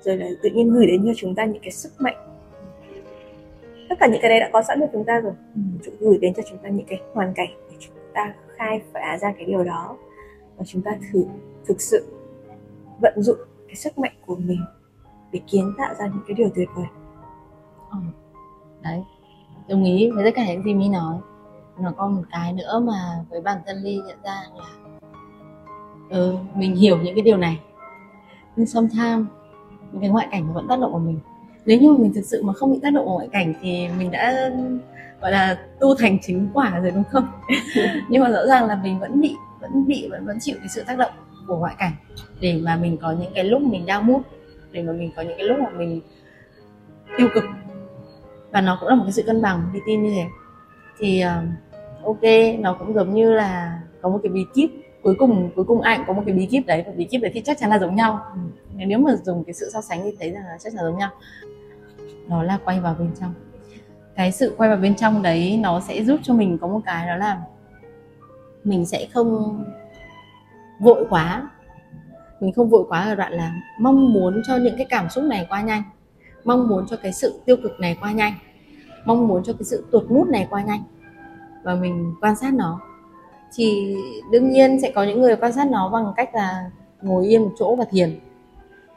rồi 0.02 0.18
là 0.18 0.28
tự 0.44 0.50
nhiên 0.50 0.70
gửi 0.74 0.88
đến 0.88 1.04
cho 1.06 1.12
chúng 1.16 1.36
ta 1.36 1.46
những 1.46 1.62
cái 1.62 1.72
sức 1.72 1.92
mạnh. 2.00 2.16
Tất 3.90 3.96
cả 4.00 4.08
những 4.08 4.22
cái 4.22 4.30
đấy 4.30 4.40
đã 4.40 4.50
có 4.54 4.62
sẵn 4.62 4.80
cho 4.80 4.88
chúng 4.94 5.04
ta 5.04 5.20
rồi. 5.20 5.34
Vũ 5.56 5.78
trụ 5.86 5.92
gửi 6.00 6.18
đến 6.18 6.34
cho 6.34 6.44
chúng 6.50 6.58
ta 6.58 6.70
những 6.70 6.86
cái 6.86 7.02
hoàn 7.14 7.34
cảnh 7.34 7.50
để 7.72 7.78
chúng 7.80 7.96
ta 8.14 8.34
khai 8.64 8.82
phá 8.94 9.18
ra 9.22 9.34
cái 9.38 9.46
điều 9.46 9.64
đó. 9.64 9.98
Và 10.58 10.66
chúng 10.68 10.82
ta 10.82 10.92
thử 11.12 11.26
thực 11.66 11.82
sự 11.82 12.06
vận 13.02 13.14
dụng 13.18 13.38
cái 13.68 13.76
sức 13.76 13.98
mạnh 13.98 14.14
của 14.26 14.36
mình 14.36 14.62
để 15.32 15.40
kiến 15.48 15.74
tạo 15.78 15.94
ra 16.00 16.08
những 16.08 16.24
cái 16.28 16.36
điều 16.36 16.50
tuyệt 16.56 16.70
vời. 16.76 16.86
Ừ. 17.92 17.98
đấy 18.84 19.04
đồng 19.68 19.84
ý 19.84 20.10
với 20.10 20.24
tất 20.24 20.32
cả 20.36 20.46
những 20.48 20.64
gì 20.64 20.74
mi 20.74 20.90
nói. 20.90 21.18
Nó 21.80 21.92
có 21.98 22.08
một 22.08 22.24
cái 22.32 22.54
nữa 22.54 22.80
mà 22.84 23.26
với 23.30 23.42
bản 23.42 23.58
thân 23.66 23.78
ly 23.78 23.96
nhận 24.08 24.18
ra 24.24 24.44
là 24.56 24.66
ừ, 26.10 26.36
mình 26.56 26.76
hiểu 26.76 26.98
những 26.98 27.16
cái 27.16 27.22
điều 27.22 27.38
này. 27.38 27.60
Nhưng 28.56 28.66
sometimes 28.66 29.26
những 29.92 30.02
cái 30.02 30.10
ngoại 30.10 30.28
cảnh 30.32 30.48
nó 30.48 30.54
vẫn 30.54 30.68
tác 30.68 30.80
động 30.80 30.92
vào 30.92 31.00
mình. 31.00 31.20
Nếu 31.66 31.80
như 31.80 31.92
mà 31.92 31.98
mình 31.98 32.14
thực 32.14 32.26
sự 32.26 32.44
mà 32.44 32.54
không 32.54 32.72
bị 32.72 32.80
tác 32.82 32.94
động 32.94 33.06
vào 33.06 33.14
ngoại 33.14 33.30
cảnh 33.32 33.54
thì 33.62 33.88
mình 33.98 34.12
đã 34.12 34.52
gọi 35.24 35.32
là 35.32 35.58
tu 35.80 35.96
thành 35.96 36.18
chính 36.22 36.50
quả 36.54 36.80
rồi 36.80 36.92
đúng 36.92 37.04
không? 37.04 37.28
Nhưng 38.10 38.24
mà 38.24 38.30
rõ 38.30 38.46
ràng 38.48 38.66
là 38.66 38.80
mình 38.84 39.00
vẫn 39.00 39.22
bị 39.22 39.36
vẫn 39.62 39.88
bị 39.88 40.08
vẫn 40.12 40.26
vẫn 40.26 40.38
chịu 40.42 40.56
cái 40.60 40.68
sự 40.70 40.84
tác 40.88 40.98
động 40.98 41.12
của 41.48 41.58
ngoại 41.58 41.76
cảnh 41.78 41.92
để 42.40 42.60
mà 42.64 42.76
mình 42.76 42.98
có 42.98 43.12
những 43.12 43.34
cái 43.36 43.44
lúc 43.44 43.62
mình 43.62 43.86
đau 43.86 44.02
mút 44.02 44.22
để 44.72 44.84
mà 44.84 44.94
mình 44.94 45.12
có 45.16 45.22
những 45.22 45.38
cái 45.38 45.48
lúc 45.48 45.58
mà 45.60 45.70
mình 45.70 46.02
tiêu 47.18 47.28
cực. 47.34 47.44
Và 48.52 48.62
nó 48.62 48.78
cũng 48.80 48.90
là 48.90 48.96
một 48.96 49.04
cái 49.04 49.12
sự 49.12 49.24
cân 49.24 49.42
bằng 49.42 49.70
đi 49.74 49.80
tin 49.86 50.04
như 50.04 50.12
thế. 50.12 50.26
Thì 50.98 51.24
uh, 51.26 52.06
ok 52.06 52.60
nó 52.60 52.74
cũng 52.74 52.94
giống 52.94 53.14
như 53.14 53.34
là 53.34 53.82
có 54.02 54.10
một 54.10 54.20
cái 54.24 54.32
bí 54.32 54.46
kíp 54.54 54.70
cuối 55.04 55.16
cùng 55.20 55.50
cuối 55.56 55.66
cùng 55.66 55.82
ai 55.82 55.98
cũng 55.98 56.08
có 56.08 56.14
một 56.14 56.24
cái 56.26 56.36
bí 56.36 56.46
kíp 56.46 56.66
đấy. 56.66 56.84
Và 56.86 56.92
bí 56.98 57.06
kíp 57.06 57.22
đấy 57.22 57.32
thì 57.34 57.42
chắc 57.46 57.58
chắn 57.60 57.70
là 57.70 57.80
giống 57.80 57.96
nhau. 57.96 58.26
Ừ. 58.34 58.40
nếu 58.86 59.00
mà 59.00 59.16
dùng 59.16 59.44
cái 59.44 59.54
sự 59.54 59.70
so 59.74 59.82
sánh 59.82 60.02
thì 60.04 60.12
thấy 60.20 60.32
rằng 60.32 60.44
là 60.44 60.58
chắc 60.60 60.74
chắn 60.74 60.86
giống 60.86 60.98
nhau. 60.98 61.10
Đó 62.30 62.44
là 62.44 62.60
quay 62.66 62.80
vào 62.80 62.96
bên 63.00 63.12
trong 63.20 63.34
cái 64.16 64.32
sự 64.32 64.56
quay 64.58 64.70
vào 64.70 64.80
bên 64.80 64.96
trong 64.96 65.22
đấy 65.22 65.60
nó 65.62 65.80
sẽ 65.80 66.04
giúp 66.04 66.20
cho 66.24 66.34
mình 66.34 66.58
có 66.58 66.68
một 66.68 66.80
cái 66.86 67.08
đó 67.08 67.16
là 67.16 67.42
mình 68.64 68.86
sẽ 68.86 69.08
không 69.14 69.64
vội 70.80 71.06
quá. 71.10 71.50
Mình 72.40 72.54
không 72.54 72.70
vội 72.70 72.86
quá 72.90 73.00
ở 73.00 73.16
đoạn 73.16 73.34
là 73.34 73.54
mong 73.80 74.14
muốn 74.14 74.42
cho 74.48 74.58
những 74.58 74.78
cái 74.78 74.86
cảm 74.90 75.10
xúc 75.10 75.24
này 75.24 75.48
qua 75.50 75.62
nhanh, 75.62 75.84
mong 76.44 76.68
muốn 76.68 76.86
cho 76.88 76.96
cái 76.96 77.14
sự 77.14 77.40
tiêu 77.46 77.58
cực 77.64 77.80
này 77.80 77.98
qua 78.02 78.12
nhanh, 78.12 78.34
mong 79.06 79.28
muốn 79.28 79.44
cho 79.44 79.54
cái 79.54 79.64
sự 79.64 79.86
tuột 79.92 80.12
mút 80.12 80.28
này 80.28 80.48
qua 80.50 80.64
nhanh 80.64 80.84
và 81.64 81.76
mình 81.76 82.16
quan 82.22 82.36
sát 82.36 82.54
nó. 82.54 82.80
Thì 83.56 83.96
đương 84.32 84.50
nhiên 84.50 84.82
sẽ 84.82 84.92
có 84.92 85.04
những 85.04 85.22
người 85.22 85.36
quan 85.36 85.54
sát 85.54 85.68
nó 85.72 85.90
bằng 85.90 86.14
cách 86.16 86.36
là 86.36 86.72
ngồi 87.02 87.28
yên 87.28 87.44
một 87.44 87.52
chỗ 87.60 87.76
và 87.76 87.86
thiền. 87.92 88.20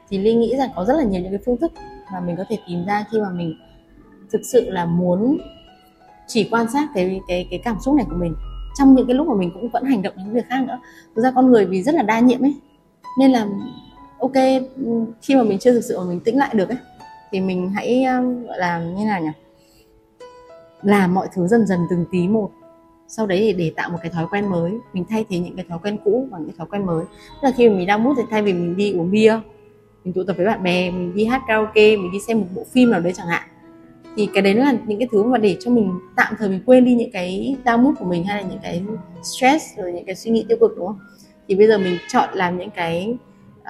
Thì 0.09 0.17
ly 0.17 0.35
nghĩ 0.35 0.55
rằng 0.57 0.69
có 0.75 0.85
rất 0.85 0.93
là 0.93 1.03
nhiều 1.03 1.21
những 1.21 1.31
cái 1.31 1.41
phương 1.45 1.57
thức 1.57 1.71
mà 2.13 2.19
mình 2.19 2.35
có 2.35 2.43
thể 2.49 2.57
tìm 2.67 2.85
ra 2.85 3.05
khi 3.11 3.19
mà 3.21 3.29
mình 3.29 3.53
thực 4.31 4.41
sự 4.43 4.69
là 4.69 4.85
muốn 4.85 5.37
chỉ 6.27 6.47
quan 6.51 6.65
sát 6.73 6.87
cái 6.93 7.19
cái 7.27 7.47
cái 7.49 7.59
cảm 7.63 7.77
xúc 7.79 7.95
này 7.95 8.05
của 8.09 8.15
mình. 8.15 8.35
Trong 8.77 8.95
những 8.95 9.07
cái 9.07 9.15
lúc 9.15 9.27
mà 9.27 9.35
mình 9.35 9.51
cũng 9.53 9.69
vẫn 9.69 9.83
hành 9.83 10.01
động 10.01 10.13
những 10.17 10.33
việc 10.33 10.45
khác 10.49 10.63
nữa. 10.67 10.79
Thực 11.15 11.21
ra 11.21 11.31
con 11.35 11.51
người 11.51 11.65
vì 11.65 11.83
rất 11.83 11.95
là 11.95 12.03
đa 12.03 12.19
nhiệm 12.19 12.41
ấy, 12.41 12.55
nên 13.19 13.31
là, 13.31 13.47
ok, 14.19 14.33
khi 15.21 15.35
mà 15.35 15.43
mình 15.43 15.59
chưa 15.59 15.71
thực 15.71 15.83
sự 15.83 15.99
mà 15.99 16.05
mình 16.05 16.19
tĩnh 16.19 16.37
lại 16.37 16.49
được 16.53 16.69
ấy, 16.69 16.77
thì 17.31 17.39
mình 17.39 17.69
hãy 17.69 18.03
ờ, 18.03 18.21
gọi 18.47 18.59
là 18.59 18.79
như 18.79 19.05
nào 19.05 19.21
nhỉ? 19.21 19.29
Làm 20.81 21.13
mọi 21.13 21.27
thứ 21.33 21.47
dần 21.47 21.67
dần 21.67 21.79
từng 21.89 22.05
tí 22.11 22.27
một. 22.27 22.51
Sau 23.07 23.25
đấy 23.25 23.39
thì 23.39 23.53
để 23.53 23.71
tạo 23.75 23.89
một 23.89 23.97
cái 24.01 24.11
thói 24.11 24.25
quen 24.31 24.47
mới. 24.47 24.71
Mình 24.93 25.05
thay 25.09 25.25
thế 25.29 25.39
những 25.39 25.55
cái 25.55 25.65
thói 25.69 25.79
quen 25.83 25.97
cũ 26.03 26.27
bằng 26.31 26.45
những 26.45 26.55
thói 26.57 26.67
quen 26.71 26.85
mới. 26.85 27.05
Tức 27.41 27.47
là 27.47 27.51
khi 27.57 27.69
mà 27.69 27.75
mình 27.75 27.87
đang 27.87 28.03
mút 28.03 28.13
thì 28.17 28.23
thay 28.29 28.41
vì 28.41 28.53
mình 28.53 28.77
đi 28.77 28.93
uống 28.93 29.11
bia, 29.11 29.39
mình 30.03 30.13
tụ 30.13 30.23
tập 30.23 30.37
với 30.37 30.45
bạn 30.45 30.63
bè, 30.63 30.91
mình 30.91 31.15
đi 31.15 31.25
hát 31.25 31.41
karaoke, 31.47 31.97
mình 31.97 32.11
đi 32.11 32.19
xem 32.27 32.39
một 32.39 32.47
bộ 32.55 32.65
phim 32.73 32.91
nào 32.91 32.99
đấy 32.99 33.13
chẳng 33.15 33.27
hạn 33.27 33.43
thì 34.17 34.29
cái 34.33 34.41
đấy 34.41 34.53
là 34.53 34.73
những 34.87 34.99
cái 34.99 35.07
thứ 35.11 35.23
mà 35.23 35.37
để 35.37 35.57
cho 35.59 35.71
mình 35.71 35.99
tạm 36.15 36.33
thời 36.37 36.49
mình 36.49 36.61
quên 36.65 36.85
đi 36.85 36.95
những 36.95 37.11
cái 37.11 37.57
down 37.65 37.83
mood 37.83 37.97
của 37.99 38.05
mình 38.05 38.23
hay 38.23 38.43
là 38.43 38.49
những 38.49 38.59
cái 38.63 38.83
stress 39.23 39.77
rồi 39.77 39.93
những 39.93 40.05
cái 40.05 40.15
suy 40.15 40.31
nghĩ 40.31 40.45
tiêu 40.49 40.57
cực 40.61 40.77
đúng 40.77 40.87
không? 40.87 40.99
Thì 41.47 41.55
bây 41.55 41.67
giờ 41.67 41.77
mình 41.77 41.97
chọn 42.09 42.29
làm 42.33 42.57
những 42.57 42.69
cái 42.69 43.17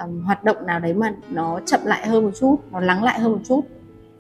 um, 0.04 0.22
hoạt 0.22 0.44
động 0.44 0.66
nào 0.66 0.80
đấy 0.80 0.94
mà 0.94 1.14
nó 1.30 1.60
chậm 1.66 1.80
lại 1.84 2.08
hơn 2.08 2.24
một 2.24 2.32
chút 2.40 2.56
nó 2.72 2.80
lắng 2.80 3.04
lại 3.04 3.20
hơn 3.20 3.32
một 3.32 3.42
chút. 3.48 3.62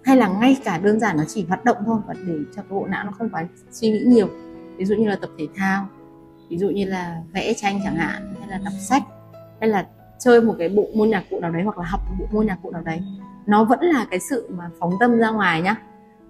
Hay 0.03 0.17
là 0.17 0.27
ngay 0.27 0.57
cả 0.63 0.77
đơn 0.77 0.99
giản 0.99 1.17
nó 1.17 1.23
chỉ 1.27 1.45
hoạt 1.45 1.65
động 1.65 1.77
thôi 1.85 1.99
và 2.07 2.13
để 2.27 2.33
cho 2.55 2.61
cái 2.61 2.71
bộ 2.79 2.85
não 2.85 3.03
nó 3.03 3.11
không 3.11 3.29
quá 3.29 3.47
suy 3.71 3.91
nghĩ 3.91 3.99
nhiều. 4.05 4.29
Ví 4.77 4.85
dụ 4.85 4.95
như 4.95 5.09
là 5.09 5.15
tập 5.15 5.29
thể 5.37 5.47
thao 5.55 5.87
ví 6.49 6.57
dụ 6.57 6.69
như 6.69 6.85
là 6.85 7.21
vẽ 7.33 7.53
tranh 7.53 7.79
chẳng 7.83 7.95
hạn 7.95 8.33
hay 8.39 8.49
là 8.49 8.57
đọc 8.57 8.73
sách 8.79 9.03
hay 9.59 9.69
là 9.69 9.87
chơi 10.19 10.41
một 10.41 10.55
cái 10.59 10.69
bộ 10.69 10.85
môn 10.95 11.09
nhạc 11.09 11.23
cụ 11.29 11.39
nào 11.39 11.51
đấy 11.51 11.63
hoặc 11.63 11.77
là 11.77 11.85
học 11.85 12.01
một 12.09 12.15
bộ 12.19 12.25
môn 12.31 12.45
nhạc 12.45 12.57
cụ 12.63 12.71
nào 12.71 12.81
đấy. 12.81 12.99
Nó 13.45 13.63
vẫn 13.63 13.79
là 13.81 14.05
cái 14.09 14.19
sự 14.19 14.49
mà 14.57 14.69
phóng 14.79 14.93
tâm 14.99 15.17
ra 15.17 15.29
ngoài 15.29 15.61
nhá 15.61 15.75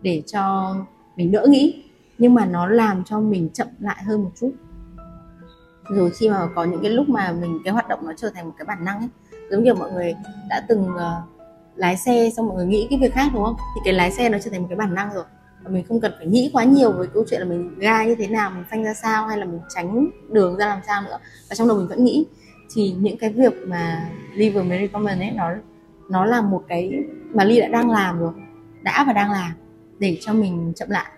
để 0.01 0.23
cho 0.25 0.75
mình 1.15 1.31
đỡ 1.31 1.45
nghĩ 1.49 1.83
nhưng 2.17 2.33
mà 2.33 2.45
nó 2.45 2.67
làm 2.67 3.03
cho 3.03 3.19
mình 3.19 3.49
chậm 3.53 3.67
lại 3.79 4.03
hơn 4.03 4.23
một 4.23 4.31
chút. 4.39 4.51
Rồi 5.89 6.11
khi 6.19 6.29
mà 6.29 6.47
có 6.55 6.63
những 6.63 6.81
cái 6.81 6.91
lúc 6.91 7.09
mà 7.09 7.31
mình 7.31 7.59
cái 7.63 7.73
hoạt 7.73 7.87
động 7.87 7.99
nó 8.05 8.13
trở 8.17 8.29
thành 8.29 8.45
một 8.45 8.53
cái 8.57 8.65
bản 8.65 8.85
năng 8.85 8.99
ấy 8.99 9.09
giống 9.51 9.63
như 9.63 9.73
mọi 9.73 9.91
người 9.91 10.15
đã 10.49 10.65
từng 10.67 10.89
uh, 10.95 11.01
lái 11.75 11.97
xe 11.97 12.29
xong 12.35 12.47
mọi 12.47 12.55
người 12.57 12.65
nghĩ 12.65 12.87
cái 12.89 12.99
việc 13.01 13.13
khác 13.13 13.31
đúng 13.33 13.43
không? 13.43 13.55
Thì 13.57 13.81
cái 13.85 13.93
lái 13.93 14.11
xe 14.11 14.29
nó 14.29 14.37
trở 14.43 14.51
thành 14.51 14.61
một 14.61 14.67
cái 14.69 14.75
bản 14.75 14.93
năng 14.93 15.13
rồi. 15.13 15.23
Và 15.63 15.69
mình 15.69 15.85
không 15.87 15.99
cần 15.99 16.11
phải 16.17 16.27
nghĩ 16.27 16.49
quá 16.53 16.63
nhiều 16.63 16.91
với 16.91 17.07
câu 17.07 17.23
chuyện 17.29 17.41
là 17.41 17.45
mình 17.45 17.79
ga 17.79 18.03
như 18.05 18.15
thế 18.15 18.27
nào 18.27 18.51
mình 18.51 18.63
phanh 18.69 18.83
ra 18.83 18.93
sao 18.93 19.27
hay 19.27 19.37
là 19.37 19.45
mình 19.45 19.59
tránh 19.75 20.07
đường 20.29 20.57
ra 20.57 20.67
làm 20.67 20.79
sao 20.87 21.01
nữa. 21.01 21.17
Và 21.49 21.55
trong 21.55 21.67
đầu 21.67 21.77
mình 21.77 21.87
vẫn 21.87 22.03
nghĩ. 22.03 22.25
Thì 22.75 22.95
những 22.99 23.17
cái 23.17 23.29
việc 23.29 23.53
mà 23.67 24.09
Lee 24.33 24.49
vừa 24.49 24.63
mới 24.63 24.79
recommend 24.79 25.21
ấy 25.21 25.31
nó 25.31 25.51
nó 26.09 26.25
là 26.25 26.41
một 26.41 26.63
cái 26.67 27.03
mà 27.33 27.43
Lee 27.43 27.61
đã 27.61 27.67
đang 27.67 27.89
làm 27.89 28.19
rồi 28.19 28.31
đã 28.83 29.03
và 29.07 29.13
đang 29.13 29.31
làm 29.31 29.51
để 29.99 30.17
cho 30.21 30.33
mình 30.33 30.73
chậm 30.75 30.89
lại. 30.89 31.11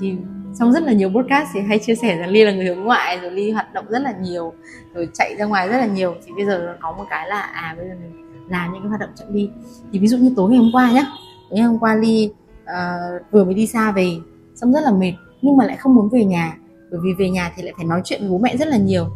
Thì 0.00 0.14
trong 0.58 0.72
rất 0.72 0.82
là 0.82 0.92
nhiều 0.92 1.10
podcast 1.10 1.48
thì 1.54 1.60
hay 1.60 1.78
chia 1.78 1.94
sẻ 1.94 2.16
rằng 2.16 2.30
Ly 2.30 2.44
là 2.44 2.52
người 2.52 2.64
hướng 2.64 2.84
ngoại 2.84 3.18
rồi 3.20 3.30
Ly 3.30 3.50
hoạt 3.50 3.72
động 3.74 3.84
rất 3.88 4.02
là 4.02 4.12
nhiều 4.20 4.52
rồi 4.94 5.08
chạy 5.14 5.36
ra 5.38 5.44
ngoài 5.44 5.68
rất 5.68 5.78
là 5.78 5.86
nhiều. 5.86 6.14
Thì 6.26 6.32
bây 6.36 6.46
giờ 6.46 6.62
nó 6.66 6.72
có 6.80 6.92
một 6.92 7.04
cái 7.10 7.28
là 7.28 7.40
à 7.40 7.74
bây 7.78 7.88
giờ 7.88 7.94
mình 8.02 8.12
làm 8.48 8.72
những 8.72 8.82
cái 8.82 8.88
hoạt 8.88 9.00
động 9.00 9.10
chậm 9.14 9.32
đi. 9.32 9.50
Thì 9.92 9.98
ví 9.98 10.06
dụ 10.06 10.16
như 10.16 10.32
tối 10.36 10.50
ngày 10.50 10.58
hôm 10.58 10.70
qua 10.72 10.92
nhá 10.92 11.04
tối 11.50 11.58
ngày 11.58 11.66
hôm 11.66 11.78
qua 11.78 11.94
Ly 11.94 12.30
uh, 12.62 13.32
vừa 13.32 13.44
mới 13.44 13.54
đi 13.54 13.66
xa 13.66 13.92
về 13.92 14.10
xong 14.54 14.72
rất 14.72 14.80
là 14.84 14.92
mệt 14.92 15.12
nhưng 15.42 15.56
mà 15.56 15.66
lại 15.66 15.76
không 15.76 15.94
muốn 15.94 16.08
về 16.08 16.24
nhà. 16.24 16.56
Bởi 16.90 17.00
vì 17.04 17.10
về 17.18 17.30
nhà 17.30 17.52
thì 17.56 17.62
lại 17.62 17.72
phải 17.76 17.86
nói 17.86 18.00
chuyện 18.04 18.20
với 18.20 18.30
bố 18.30 18.38
mẹ 18.38 18.56
rất 18.56 18.68
là 18.68 18.76
nhiều. 18.76 19.06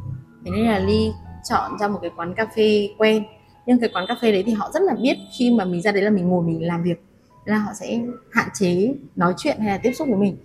Thế 0.45 0.51
nên 0.51 0.67
là 0.67 0.79
Ly 0.79 1.11
chọn 1.51 1.79
ra 1.81 1.89
một 1.89 1.99
cái 2.03 2.11
quán 2.17 2.35
cà 2.35 2.47
phê 2.57 2.89
quen. 2.99 3.25
Nhưng 3.67 3.81
cái 3.81 3.91
quán 3.95 4.05
cà 4.09 4.15
phê 4.23 4.33
đấy 4.33 4.43
thì 4.47 4.53
họ 4.53 4.71
rất 4.75 4.83
là 4.83 4.95
biết 5.03 5.17
khi 5.39 5.55
mà 5.55 5.65
mình 5.65 5.83
ra 5.83 5.93
đấy 5.93 6.03
là 6.03 6.11
mình 6.11 6.29
ngồi 6.29 6.47
mình 6.47 6.67
làm 6.67 6.83
việc 6.83 7.06
là 7.47 7.59
họ 7.59 7.73
sẽ 7.75 8.01
hạn 8.31 8.49
chế 8.55 8.95
nói 9.17 9.35
chuyện 9.37 9.57
hay 9.59 9.69
là 9.69 9.79
tiếp 9.83 9.93
xúc 9.93 10.09
với 10.09 10.17
mình. 10.17 10.37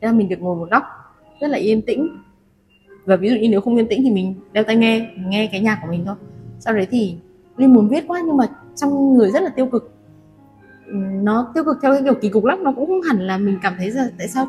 Thế 0.00 0.06
là 0.06 0.12
mình 0.12 0.28
được 0.28 0.40
ngồi 0.40 0.56
một 0.56 0.68
góc 0.70 0.82
rất 1.40 1.48
là 1.48 1.58
yên 1.58 1.82
tĩnh. 1.82 2.08
Và 3.04 3.16
ví 3.16 3.30
dụ 3.30 3.36
như 3.36 3.48
nếu 3.48 3.60
không 3.60 3.76
yên 3.76 3.88
tĩnh 3.88 4.02
thì 4.02 4.10
mình 4.10 4.34
đeo 4.52 4.64
tai 4.64 4.76
nghe, 4.76 5.00
mình 5.16 5.30
nghe 5.30 5.48
cái 5.52 5.60
nhạc 5.60 5.78
của 5.82 5.88
mình 5.90 6.02
thôi. 6.06 6.16
Sau 6.60 6.74
đấy 6.74 6.86
thì 6.90 7.16
linh 7.56 7.74
muốn 7.74 7.88
viết 7.88 8.04
quá 8.08 8.22
nhưng 8.26 8.36
mà 8.36 8.48
trong 8.74 9.14
người 9.14 9.30
rất 9.30 9.42
là 9.42 9.48
tiêu 9.48 9.66
cực. 9.66 9.92
Nó 11.22 11.52
tiêu 11.54 11.64
cực 11.64 11.76
theo 11.82 11.92
cái 11.92 12.02
kiểu 12.02 12.14
kỳ 12.14 12.28
cục 12.28 12.44
lắm, 12.44 12.64
nó 12.64 12.72
cũng 12.72 12.86
không 12.86 13.02
hẳn 13.02 13.26
là 13.26 13.38
mình 13.38 13.58
cảm 13.62 13.74
thấy 13.78 13.90
là 13.90 14.08
tại 14.18 14.28
sao 14.28 14.48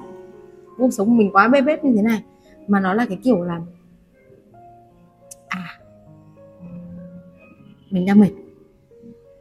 cuộc 0.77 0.89
sống 0.91 1.07
của 1.07 1.13
mình 1.13 1.31
quá 1.31 1.47
bê 1.47 1.61
bết 1.61 1.83
như 1.83 1.93
thế 1.95 2.01
này, 2.01 2.23
mà 2.67 2.79
nó 2.79 2.93
là 2.93 3.05
cái 3.05 3.17
kiểu 3.23 3.43
là 3.43 3.61
à 5.47 5.79
mình 7.89 8.05
đang 8.05 8.19
mệt, 8.19 8.31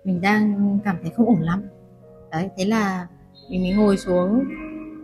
mình 0.04 0.20
đang 0.20 0.78
cảm 0.84 0.96
thấy 1.02 1.10
không 1.10 1.26
ổn 1.26 1.40
lắm 1.40 1.62
đấy 2.36 2.48
thế 2.56 2.64
là 2.64 3.06
mình 3.50 3.62
mới 3.62 3.72
ngồi 3.72 3.96
xuống. 3.96 4.44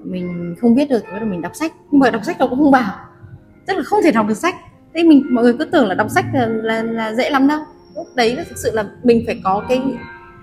Mình 0.04 0.56
không 0.60 0.74
viết 0.74 0.90
được 0.90 0.98
thì 1.02 1.12
bắt 1.12 1.18
đầu 1.18 1.28
mình 1.28 1.42
đọc 1.42 1.54
sách. 1.54 1.72
Nhưng 1.90 2.00
mà 2.00 2.10
đọc 2.10 2.24
sách 2.24 2.36
nó 2.38 2.46
cũng 2.46 2.58
không 2.58 2.70
bảo. 2.70 2.98
Tức 3.66 3.76
là 3.76 3.82
không 3.82 4.00
thể 4.04 4.12
đọc 4.12 4.26
được 4.28 4.34
sách. 4.34 4.54
Thế 4.94 5.02
mình 5.02 5.26
mọi 5.30 5.44
người 5.44 5.54
cứ 5.58 5.64
tưởng 5.64 5.86
là 5.88 5.94
đọc 5.94 6.10
sách 6.10 6.24
là, 6.34 6.46
là, 6.46 6.82
là 6.82 7.14
dễ 7.14 7.30
lắm 7.30 7.48
đâu. 7.48 7.60
Lúc 7.96 8.06
đấy 8.14 8.36
là 8.36 8.44
thực 8.48 8.58
sự 8.58 8.70
là 8.74 8.84
mình 9.02 9.22
phải 9.26 9.40
có 9.44 9.64
cái 9.68 9.82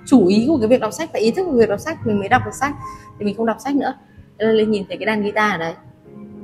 chủ 0.05 0.27
ý 0.27 0.45
của 0.47 0.57
cái 0.57 0.67
việc 0.67 0.81
đọc 0.81 0.93
sách 0.93 1.09
và 1.13 1.19
ý 1.19 1.31
thức 1.31 1.43
của 1.45 1.57
việc 1.57 1.69
đọc 1.69 1.79
sách. 1.79 2.07
Mình 2.07 2.19
mới 2.19 2.29
đọc 2.29 2.41
được 2.45 2.53
sách. 2.53 2.71
Thì 3.19 3.25
mình 3.25 3.37
không 3.37 3.45
đọc 3.45 3.57
sách 3.59 3.75
nữa. 3.75 3.93
Thế 4.39 4.45
là 4.45 4.51
lên 4.51 4.71
nhìn 4.71 4.83
thấy 4.87 4.97
cái 4.97 5.05
đàn 5.05 5.23
guitar 5.23 5.51
ở 5.51 5.57
đấy. 5.57 5.73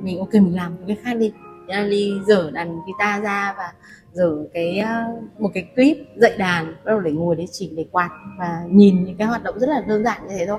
Mình 0.02 0.18
ok 0.18 0.34
mình 0.34 0.56
làm 0.56 0.72
cái 0.86 0.96
khác 1.02 1.14
đi. 1.14 1.32
Thế 1.68 1.74
là 1.74 1.82
ly 1.82 2.12
dở 2.26 2.50
đàn 2.50 2.78
guitar 2.86 3.24
ra 3.24 3.54
và 3.58 3.72
dở 4.16 4.46
cái 4.54 4.78
à, 4.78 5.06
một 5.38 5.50
cái 5.54 5.68
clip 5.74 5.96
dạy 6.16 6.36
đàn, 6.38 6.66
bắt 6.66 6.86
đầu 6.86 7.00
để 7.00 7.12
ngồi 7.12 7.36
để 7.36 7.46
chỉnh, 7.52 7.76
để 7.76 7.86
quạt 7.90 8.10
và 8.38 8.64
nhìn 8.70 9.04
những 9.04 9.16
cái 9.16 9.26
hoạt 9.26 9.42
động 9.42 9.58
rất 9.58 9.68
là 9.68 9.84
đơn 9.88 10.04
giản 10.04 10.22
như 10.22 10.34
thế 10.38 10.46
thôi. 10.46 10.58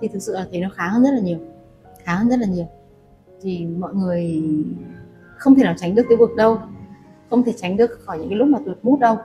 Thì 0.00 0.08
thực 0.08 0.18
sự 0.18 0.32
là 0.32 0.46
thấy 0.50 0.60
nó 0.60 0.68
khá 0.74 0.88
hơn 0.88 1.02
rất 1.02 1.10
là 1.10 1.20
nhiều, 1.20 1.38
khá 2.04 2.14
hơn 2.14 2.28
rất 2.28 2.38
là 2.38 2.46
nhiều. 2.46 2.66
Thì 3.42 3.66
mọi 3.66 3.94
người 3.94 4.42
không 5.36 5.54
thể 5.54 5.62
nào 5.62 5.74
tránh 5.78 5.94
được 5.94 6.02
tiêu 6.08 6.18
cực 6.18 6.36
đâu, 6.36 6.58
không 7.30 7.42
thể 7.42 7.52
tránh 7.52 7.76
được 7.76 7.90
khỏi 8.04 8.18
những 8.18 8.28
cái 8.28 8.38
lúc 8.38 8.48
mà 8.48 8.58
tuyệt 8.64 8.76
mút 8.82 9.00
đâu. 9.00 9.18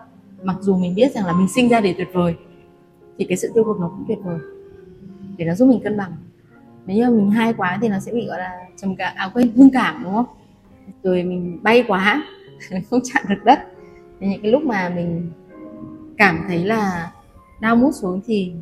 Mặc 0.44 0.55
dù 0.60 0.77
mình 0.77 0.96
biết 0.96 1.12
rằng 1.12 1.25
là 1.25 1.34
mình 1.34 1.48
sinh 1.55 1.70
ra 1.70 1.82
để 1.82 1.94
tuyệt 1.98 2.08
vời, 2.13 2.36
thì 3.17 3.25
cái 3.25 3.38
sự 3.38 3.51
tiêu 3.53 3.63
cực 3.63 3.79
nó 3.79 3.88
cũng 3.88 4.05
tuyệt 4.08 4.20
vời, 4.24 4.39
để 5.38 5.46
nó 5.46 5.55
giúp 5.55 5.65
mình 5.65 5.79
cân 5.84 5.98
bằng. 5.98 6.12
Nếu 6.86 6.98
như 6.98 7.17
mình 7.17 7.29
hay 7.29 7.53
quá 7.53 7.79
thì 7.82 7.88
nó 7.88 8.00
sẽ 8.00 8.12
bị, 8.13 8.27
gọi 8.27 8.39
là, 8.39 8.51
trầm 8.77 8.96
cảm 8.96 9.13
à 9.15 9.32
quên 9.34 9.51
hưng 9.55 9.70
cảm, 9.70 10.03
đúng 10.03 10.13
không? 10.13 10.25
Rồi 11.03 11.24
mình 11.24 11.60
bay 11.63 11.84
quá 11.88 12.24
không 12.89 13.00
chạm 13.03 13.24
được 13.29 13.43
đất. 13.43 13.59
Thì 14.19 14.27
những 14.27 14.41
cái 14.41 14.51
lúc 14.51 14.63
mà 14.63 14.89
mình 14.89 15.31
cảm 16.17 16.43
thấy 16.47 16.65
là 16.65 17.12
đau 17.62 17.75
mút 17.75 17.91
xuống 17.93 18.21
thì 18.25 18.53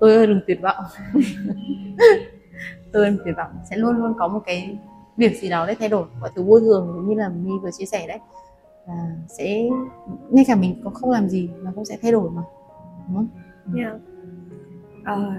tôi 0.00 0.14
ơi 0.14 0.26
đừng 0.26 0.40
tuyệt 0.46 0.58
vọng. 0.62 0.84
Tôi 2.92 3.18
tuyệt 3.24 3.34
vọng. 3.36 3.50
Sẽ 3.70 3.76
luôn 3.76 3.96
luôn 3.96 4.14
có 4.18 4.28
một 4.28 4.40
cái 4.46 4.78
việc 5.16 5.40
gì 5.40 5.48
đó 5.48 5.66
để 5.66 5.74
thay 5.78 5.88
đổi. 5.88 6.06
Mọi 6.20 6.30
thứ 6.34 6.42
vô 6.42 6.60
thường 6.60 6.92
giống 6.94 7.08
như 7.08 7.14
là 7.14 7.28
mi 7.28 7.50
vừa 7.62 7.70
chia 7.70 7.84
sẻ 7.84 8.06
đấy. 8.06 8.18
Và 8.86 8.94
sẽ 9.28 9.68
ngay 10.30 10.44
cả 10.48 10.56
mình 10.56 10.80
có 10.84 10.90
không 10.90 11.10
làm 11.10 11.28
gì 11.28 11.50
nó 11.62 11.70
cũng 11.74 11.84
sẽ 11.84 11.98
thay 12.02 12.12
đổi 12.12 12.30
mà. 12.30 12.42
Đúng 13.08 13.16
không? 13.16 13.28
Yeah. 13.76 13.96
Uh, 15.00 15.32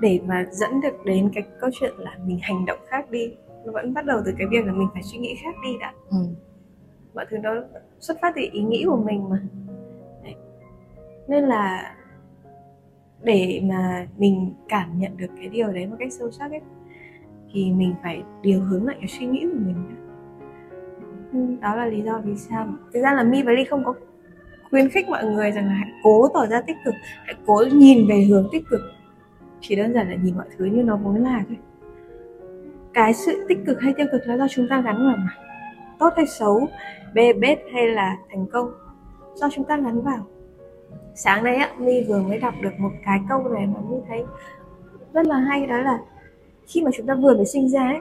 để 0.00 0.20
mà 0.26 0.46
dẫn 0.50 0.80
được 0.80 1.04
đến 1.04 1.30
cái 1.34 1.44
câu 1.60 1.70
chuyện 1.80 1.92
là 1.98 2.18
mình 2.26 2.38
hành 2.42 2.66
động 2.66 2.78
khác 2.88 3.10
đi 3.10 3.34
nó 3.64 3.72
vẫn 3.72 3.94
bắt 3.94 4.04
đầu 4.04 4.20
từ 4.24 4.32
cái 4.38 4.46
việc 4.50 4.66
là 4.66 4.72
mình 4.72 4.88
phải 4.92 5.02
suy 5.02 5.18
nghĩ 5.18 5.34
khác 5.42 5.54
đi 5.64 5.70
đã. 5.80 5.92
Ừ 6.10 6.16
mọi 7.14 7.26
thứ 7.30 7.38
nó 7.38 7.54
xuất 7.98 8.16
phát 8.22 8.32
từ 8.36 8.42
ý 8.52 8.62
nghĩ 8.62 8.84
của 8.86 8.96
mình 8.96 9.28
mà. 9.28 9.42
Đấy. 10.22 10.34
nên 11.28 11.44
là 11.44 11.94
để 13.22 13.60
mà 13.64 14.06
mình 14.16 14.54
cảm 14.68 14.98
nhận 14.98 15.16
được 15.16 15.30
cái 15.36 15.48
điều 15.48 15.72
đấy 15.72 15.86
một 15.86 15.96
cách 15.98 16.12
sâu 16.12 16.30
sắc 16.30 16.50
ấy, 16.50 16.60
thì 17.52 17.72
mình 17.72 17.94
phải 18.02 18.22
điều 18.42 18.60
hướng 18.60 18.86
lại 18.86 18.96
cái 19.00 19.08
suy 19.08 19.26
nghĩ 19.26 19.46
của 19.52 19.58
mình 19.58 19.96
ừ, 21.32 21.56
đó 21.60 21.76
là 21.76 21.86
lý 21.86 22.02
do 22.02 22.20
vì 22.24 22.36
sao 22.36 22.68
thực 22.92 23.02
ra 23.02 23.14
là 23.14 23.22
mi 23.22 23.42
và 23.42 23.52
ly 23.52 23.64
không 23.64 23.84
có 23.84 23.94
khuyến 24.74 24.88
khích 24.88 25.08
mọi 25.08 25.24
người 25.24 25.50
rằng 25.50 25.66
là 25.66 25.72
hãy 25.72 25.90
cố 26.02 26.28
tỏ 26.34 26.46
ra 26.46 26.60
tích 26.60 26.76
cực, 26.84 26.94
hãy 27.24 27.34
cố 27.46 27.64
nhìn 27.72 28.06
về 28.08 28.24
hướng 28.24 28.48
tích 28.52 28.64
cực. 28.70 28.80
Chỉ 29.60 29.76
đơn 29.76 29.94
giản 29.94 30.08
là 30.08 30.16
nhìn 30.22 30.36
mọi 30.36 30.46
thứ 30.58 30.64
như 30.64 30.82
nó 30.82 30.96
vốn 30.96 31.16
là 31.16 31.44
thôi. 31.48 31.56
Cái 32.94 33.14
sự 33.14 33.44
tích 33.48 33.58
cực 33.66 33.80
hay 33.80 33.94
tiêu 33.96 34.06
cực 34.12 34.26
là 34.26 34.36
do 34.36 34.48
chúng 34.48 34.68
ta 34.68 34.80
gắn 34.80 34.96
vào 35.06 35.16
mà 35.16 35.43
tốt 35.98 36.12
hay 36.16 36.26
xấu, 36.26 36.68
bê 37.14 37.32
bết 37.32 37.58
hay 37.72 37.86
là 37.86 38.16
thành 38.30 38.46
công? 38.52 38.72
Do 39.34 39.48
chúng 39.50 39.64
ta 39.64 39.76
gắn 39.76 40.02
vào. 40.02 40.26
Sáng 41.14 41.44
nay 41.44 41.56
á 41.56 41.74
mi 41.78 42.04
vừa 42.04 42.22
mới 42.22 42.38
đọc 42.38 42.54
được 42.60 42.72
một 42.78 42.90
cái 43.04 43.20
câu 43.28 43.48
này 43.48 43.66
mà 43.66 43.80
mi 43.90 43.96
thấy 44.08 44.24
rất 45.12 45.26
là 45.26 45.36
hay, 45.36 45.66
đó 45.66 45.78
là 45.78 45.98
khi 46.66 46.82
mà 46.82 46.90
chúng 46.96 47.06
ta 47.06 47.14
vừa 47.14 47.36
mới 47.36 47.46
sinh 47.46 47.68
ra 47.68 47.82
ấy, 47.82 48.00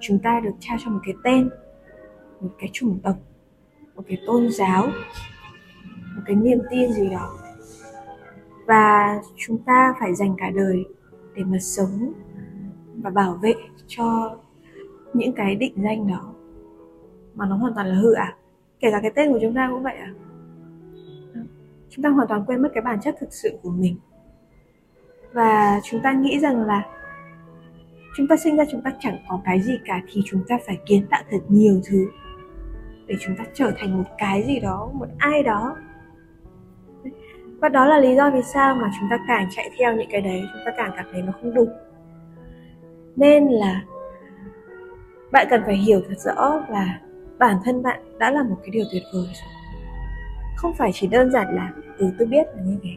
chúng 0.00 0.18
ta 0.18 0.40
được 0.40 0.54
trao 0.60 0.76
cho 0.84 0.90
một 0.90 1.00
cái 1.04 1.14
tên, 1.24 1.50
một 2.40 2.50
cái 2.58 2.70
chủng 2.72 2.98
tộc, 3.02 3.16
một 3.94 4.02
cái 4.08 4.18
tôn 4.26 4.50
giáo, 4.50 4.86
một 6.16 6.22
cái 6.26 6.36
niềm 6.36 6.58
tin 6.70 6.92
gì 6.92 7.08
đó. 7.08 7.38
Và 8.66 9.20
chúng 9.36 9.58
ta 9.58 9.94
phải 10.00 10.14
dành 10.14 10.34
cả 10.38 10.50
đời 10.54 10.84
để 11.34 11.44
mà 11.44 11.58
sống 11.58 12.12
và 13.02 13.10
bảo 13.10 13.38
vệ 13.42 13.54
cho 13.86 14.36
những 15.12 15.32
cái 15.32 15.54
định 15.54 15.74
danh 15.76 16.08
đó 16.08 16.32
mà 17.36 17.46
nó 17.46 17.56
hoàn 17.56 17.74
toàn 17.74 17.86
là 17.86 17.94
hư 17.94 18.12
ảo. 18.12 18.32
Kể 18.80 18.90
cả 18.90 19.00
cái 19.02 19.10
tên 19.14 19.32
của 19.32 19.38
chúng 19.42 19.54
ta 19.54 19.68
cũng 19.70 19.82
vậy 19.82 19.96
à 19.96 20.10
chúng 21.90 22.02
ta 22.02 22.08
hoàn 22.08 22.28
toàn 22.28 22.44
quên 22.46 22.62
mất 22.62 22.68
cái 22.74 22.82
bản 22.82 23.00
chất 23.00 23.16
thực 23.20 23.32
sự 23.32 23.58
của 23.62 23.70
mình. 23.70 23.96
Và 25.32 25.80
chúng 25.84 26.00
ta 26.02 26.12
nghĩ 26.12 26.38
rằng 26.38 26.66
là 26.66 26.86
chúng 28.16 28.26
ta 28.26 28.36
sinh 28.36 28.56
ra 28.56 28.64
chúng 28.70 28.82
ta 28.82 28.92
chẳng 29.00 29.18
có 29.28 29.40
cái 29.44 29.60
gì 29.60 29.78
cả 29.84 30.02
thì 30.12 30.22
chúng 30.24 30.42
ta 30.48 30.58
phải 30.66 30.78
kiến 30.86 31.06
tạo 31.10 31.22
thật 31.30 31.38
nhiều 31.48 31.80
thứ 31.90 32.06
để 33.06 33.14
chúng 33.20 33.36
ta 33.36 33.44
trở 33.54 33.72
thành 33.76 33.98
một 33.98 34.04
cái 34.18 34.42
gì 34.42 34.60
đó, 34.60 34.90
một 34.92 35.08
ai 35.18 35.42
đó. 35.42 35.76
Và 37.60 37.68
đó 37.68 37.86
là 37.86 37.98
lý 37.98 38.14
do 38.16 38.30
vì 38.30 38.42
sao 38.42 38.74
mà 38.74 38.90
chúng 39.00 39.08
ta 39.10 39.18
càng 39.28 39.48
chạy 39.50 39.70
theo 39.78 39.96
những 39.96 40.08
cái 40.10 40.20
đấy, 40.20 40.42
chúng 40.52 40.62
ta 40.64 40.72
càng 40.76 40.92
cảm 40.96 41.06
thấy 41.12 41.22
nó 41.22 41.32
không 41.32 41.54
đủ 41.54 41.68
nên 43.16 43.46
là 43.46 43.82
bạn 45.32 45.46
cần 45.50 45.62
phải 45.66 45.76
hiểu 45.76 46.00
thật 46.08 46.18
rõ 46.18 46.60
là 46.68 47.00
bản 47.38 47.56
thân 47.64 47.82
bạn 47.82 48.18
đã 48.18 48.30
là 48.30 48.42
một 48.42 48.56
cái 48.62 48.70
điều 48.70 48.84
tuyệt 48.92 49.02
vời 49.12 49.24
rồi. 49.24 49.52
Không 50.56 50.74
phải 50.74 50.90
chỉ 50.94 51.06
đơn 51.06 51.30
giản 51.30 51.54
là 51.54 51.72
ừ 51.98 52.10
tôi 52.18 52.28
biết 52.28 52.46
là 52.56 52.62
như 52.62 52.78
thế. 52.82 52.90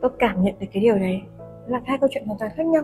Tôi 0.00 0.10
cảm 0.18 0.42
nhận 0.42 0.54
được 0.60 0.66
cái 0.72 0.82
điều 0.82 0.98
đấy 0.98 1.22
là 1.66 1.80
hai 1.86 1.98
câu 1.98 2.08
chuyện 2.12 2.26
hoàn 2.26 2.38
toàn 2.38 2.52
khác 2.56 2.66
nhau. 2.66 2.82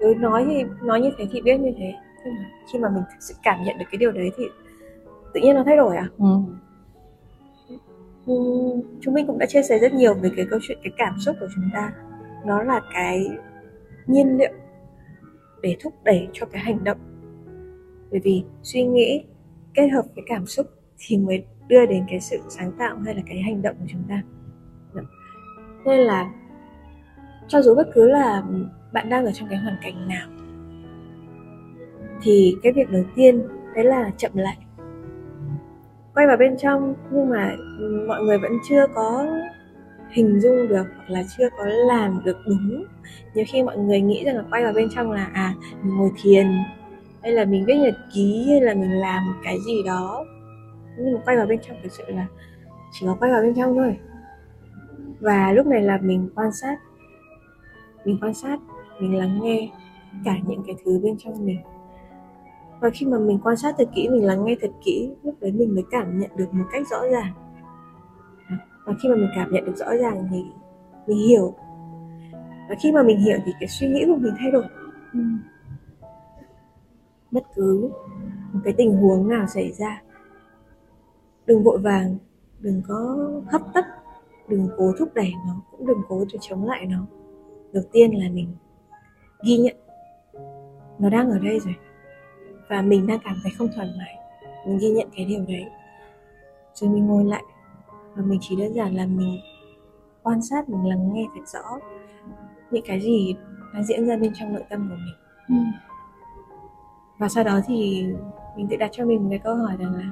Cứ 0.00 0.14
nói 0.18 0.44
thì 0.48 0.64
nói 0.82 1.00
như 1.00 1.10
thế 1.18 1.24
thì 1.32 1.40
biết 1.40 1.58
như 1.60 1.72
thế 1.78 1.94
nhưng 2.24 2.34
mà 2.34 2.50
khi 2.72 2.78
mà 2.78 2.88
mình 2.88 3.02
thực 3.10 3.18
sự 3.20 3.34
cảm 3.42 3.64
nhận 3.64 3.78
được 3.78 3.84
cái 3.90 3.98
điều 3.98 4.12
đấy 4.12 4.30
thì 4.36 4.44
tự 5.34 5.40
nhiên 5.40 5.54
nó 5.54 5.62
thay 5.66 5.76
đổi 5.76 5.96
à? 5.96 6.08
Ừ. 6.18 6.26
Ừ, 8.26 8.34
chúng 9.00 9.14
mình 9.14 9.26
cũng 9.26 9.38
đã 9.38 9.46
chia 9.46 9.62
sẻ 9.62 9.78
rất 9.78 9.94
nhiều 9.94 10.14
về 10.14 10.30
cái 10.36 10.46
câu 10.50 10.58
chuyện 10.62 10.78
cái 10.82 10.92
cảm 10.96 11.14
xúc 11.18 11.36
của 11.40 11.48
chúng 11.54 11.64
ta. 11.74 11.92
Nó 12.44 12.62
là 12.62 12.80
cái 12.94 13.28
nhiên 14.06 14.36
liệu 14.36 14.52
để 15.62 15.76
thúc 15.80 15.94
đẩy 16.04 16.28
cho 16.32 16.46
cái 16.46 16.62
hành 16.62 16.84
động 16.84 16.98
bởi 18.12 18.20
vì 18.24 18.44
suy 18.62 18.84
nghĩ 18.84 19.24
kết 19.74 19.88
hợp 19.88 20.04
với 20.14 20.24
cảm 20.26 20.46
xúc 20.46 20.66
thì 20.98 21.18
mới 21.18 21.44
đưa 21.68 21.86
đến 21.86 22.04
cái 22.10 22.20
sự 22.20 22.38
sáng 22.48 22.72
tạo 22.78 22.98
hay 23.04 23.14
là 23.14 23.22
cái 23.26 23.42
hành 23.42 23.62
động 23.62 23.76
của 23.78 23.86
chúng 23.88 24.02
ta. 24.08 24.22
Dạ. 24.94 25.02
Nên 25.84 26.00
là 26.00 26.30
cho 27.48 27.62
dù 27.62 27.74
bất 27.74 27.88
cứ 27.94 28.08
là 28.08 28.42
bạn 28.92 29.08
đang 29.08 29.24
ở 29.24 29.32
trong 29.32 29.48
cái 29.48 29.58
hoàn 29.58 29.76
cảnh 29.82 30.08
nào, 30.08 30.28
thì 32.22 32.56
cái 32.62 32.72
việc 32.72 32.90
đầu 32.90 33.04
tiên 33.16 33.42
đấy 33.74 33.84
là 33.84 34.10
chậm 34.16 34.32
lại. 34.34 34.56
Quay 36.14 36.26
vào 36.26 36.36
bên 36.36 36.56
trong, 36.58 36.94
nhưng 37.12 37.30
mà 37.30 37.56
mọi 38.08 38.22
người 38.22 38.38
vẫn 38.38 38.52
chưa 38.68 38.86
có 38.94 39.26
hình 40.10 40.40
dung 40.40 40.68
được 40.68 40.84
hoặc 40.96 41.10
là 41.10 41.24
chưa 41.38 41.48
có 41.58 41.64
làm 41.64 42.20
được 42.24 42.36
đúng. 42.46 42.84
Nhiều 43.34 43.44
khi 43.48 43.62
mọi 43.62 43.78
người 43.78 44.00
nghĩ 44.00 44.24
rằng 44.24 44.36
là 44.36 44.44
quay 44.50 44.64
vào 44.64 44.72
bên 44.72 44.88
trong 44.94 45.12
là 45.12 45.24
à 45.32 45.54
mình 45.82 45.96
ngồi 45.96 46.10
thiền 46.22 46.46
hay 47.22 47.32
là 47.32 47.44
mình 47.44 47.64
viết 47.66 47.76
nhật 47.76 47.94
ký 48.14 48.46
hay 48.50 48.60
là 48.60 48.74
mình 48.74 48.90
làm 48.90 49.26
một 49.26 49.38
cái 49.44 49.58
gì 49.66 49.82
đó. 49.86 50.24
Nhưng 50.98 51.14
mà 51.14 51.20
quay 51.24 51.36
vào 51.36 51.46
bên 51.46 51.58
trong 51.62 51.76
thực 51.82 51.92
sự 51.92 52.04
là 52.06 52.26
chỉ 52.92 53.06
có 53.06 53.16
quay 53.20 53.32
vào 53.32 53.42
bên 53.42 53.54
trong 53.54 53.74
thôi. 53.74 53.96
Và 55.20 55.52
lúc 55.52 55.66
này 55.66 55.82
là 55.82 55.98
mình 56.02 56.28
quan 56.34 56.52
sát. 56.52 56.76
Mình 58.04 58.18
quan 58.20 58.34
sát, 58.34 58.60
mình 59.00 59.14
lắng 59.18 59.40
nghe 59.42 59.70
cả 60.24 60.36
những 60.46 60.62
cái 60.66 60.76
thứ 60.84 61.00
bên 61.02 61.16
trong 61.18 61.46
mình. 61.46 61.60
Và 62.80 62.90
khi 62.90 63.06
mà 63.06 63.18
mình 63.18 63.38
quan 63.44 63.56
sát 63.56 63.74
thật 63.78 63.88
kỹ, 63.94 64.08
mình 64.08 64.24
lắng 64.24 64.44
nghe 64.44 64.56
thật 64.60 64.70
kỹ, 64.84 65.10
lúc 65.22 65.34
đấy 65.40 65.52
mình 65.52 65.74
mới 65.74 65.84
cảm 65.90 66.18
nhận 66.18 66.30
được 66.36 66.54
một 66.54 66.64
cách 66.72 66.88
rõ 66.90 67.06
ràng. 67.12 67.32
Và 68.84 68.94
khi 69.02 69.08
mà 69.08 69.14
mình 69.14 69.30
cảm 69.36 69.52
nhận 69.52 69.64
được 69.64 69.76
rõ 69.76 69.96
ràng 69.96 70.28
thì 70.30 70.44
mình 71.06 71.18
hiểu. 71.28 71.54
Và 72.68 72.74
khi 72.82 72.92
mà 72.92 73.02
mình 73.02 73.18
hiểu 73.18 73.38
thì 73.46 73.52
cái 73.60 73.68
suy 73.68 73.88
nghĩ 73.88 74.04
của 74.06 74.16
mình 74.16 74.34
thay 74.38 74.50
đổi. 74.50 74.64
Ừ 75.12 75.20
bất 77.32 77.44
cứ 77.54 77.90
một 78.52 78.60
cái 78.64 78.74
tình 78.76 78.96
huống 78.96 79.28
nào 79.28 79.46
xảy 79.46 79.72
ra, 79.72 80.02
đừng 81.46 81.62
vội 81.62 81.78
vàng, 81.78 82.16
đừng 82.60 82.82
có 82.88 83.28
hấp 83.46 83.62
tấp, 83.74 83.84
đừng 84.48 84.68
cố 84.76 84.92
thúc 84.98 85.14
đẩy 85.14 85.32
nó, 85.46 85.54
cũng 85.70 85.86
đừng 85.86 86.02
cố 86.08 86.24
để 86.32 86.38
chống 86.40 86.64
lại 86.64 86.86
nó. 86.86 87.06
Đầu 87.72 87.84
tiên 87.92 88.10
là 88.18 88.28
mình 88.28 88.54
ghi 89.44 89.56
nhận 89.56 89.76
nó 90.98 91.10
đang 91.10 91.30
ở 91.30 91.38
đây 91.38 91.60
rồi, 91.60 91.74
và 92.68 92.82
mình 92.82 93.06
đang 93.06 93.18
cảm 93.24 93.36
thấy 93.42 93.52
không 93.58 93.68
thoải 93.74 93.88
mái, 93.98 94.16
mình 94.66 94.78
ghi 94.78 94.90
nhận 94.90 95.08
cái 95.16 95.24
điều 95.24 95.44
đấy, 95.48 95.66
rồi 96.74 96.90
mình 96.90 97.06
ngồi 97.06 97.24
lại. 97.24 97.42
Và 98.14 98.22
mình 98.22 98.38
chỉ 98.42 98.56
đơn 98.56 98.74
giản 98.74 98.94
là 98.94 99.06
mình 99.06 99.40
quan 100.22 100.42
sát, 100.42 100.68
mình 100.68 100.88
lắng 100.88 101.12
nghe 101.12 101.26
thật 101.34 101.42
rõ 101.46 101.78
những 102.70 102.84
cái 102.86 103.00
gì 103.00 103.36
đang 103.74 103.84
diễn 103.84 104.06
ra 104.06 104.16
bên 104.16 104.32
trong 104.34 104.52
nội 104.52 104.64
tâm 104.70 104.88
của 104.90 104.96
mình. 104.96 105.14
Ừ 105.48 105.54
và 107.22 107.28
sau 107.28 107.44
đó 107.44 107.60
thì 107.66 108.06
mình 108.56 108.68
tự 108.68 108.76
đặt 108.76 108.90
cho 108.92 109.04
mình 109.04 109.22
một 109.22 109.26
cái 109.30 109.38
câu 109.38 109.54
hỏi 109.54 109.72
rằng 109.78 109.94
là 109.94 110.04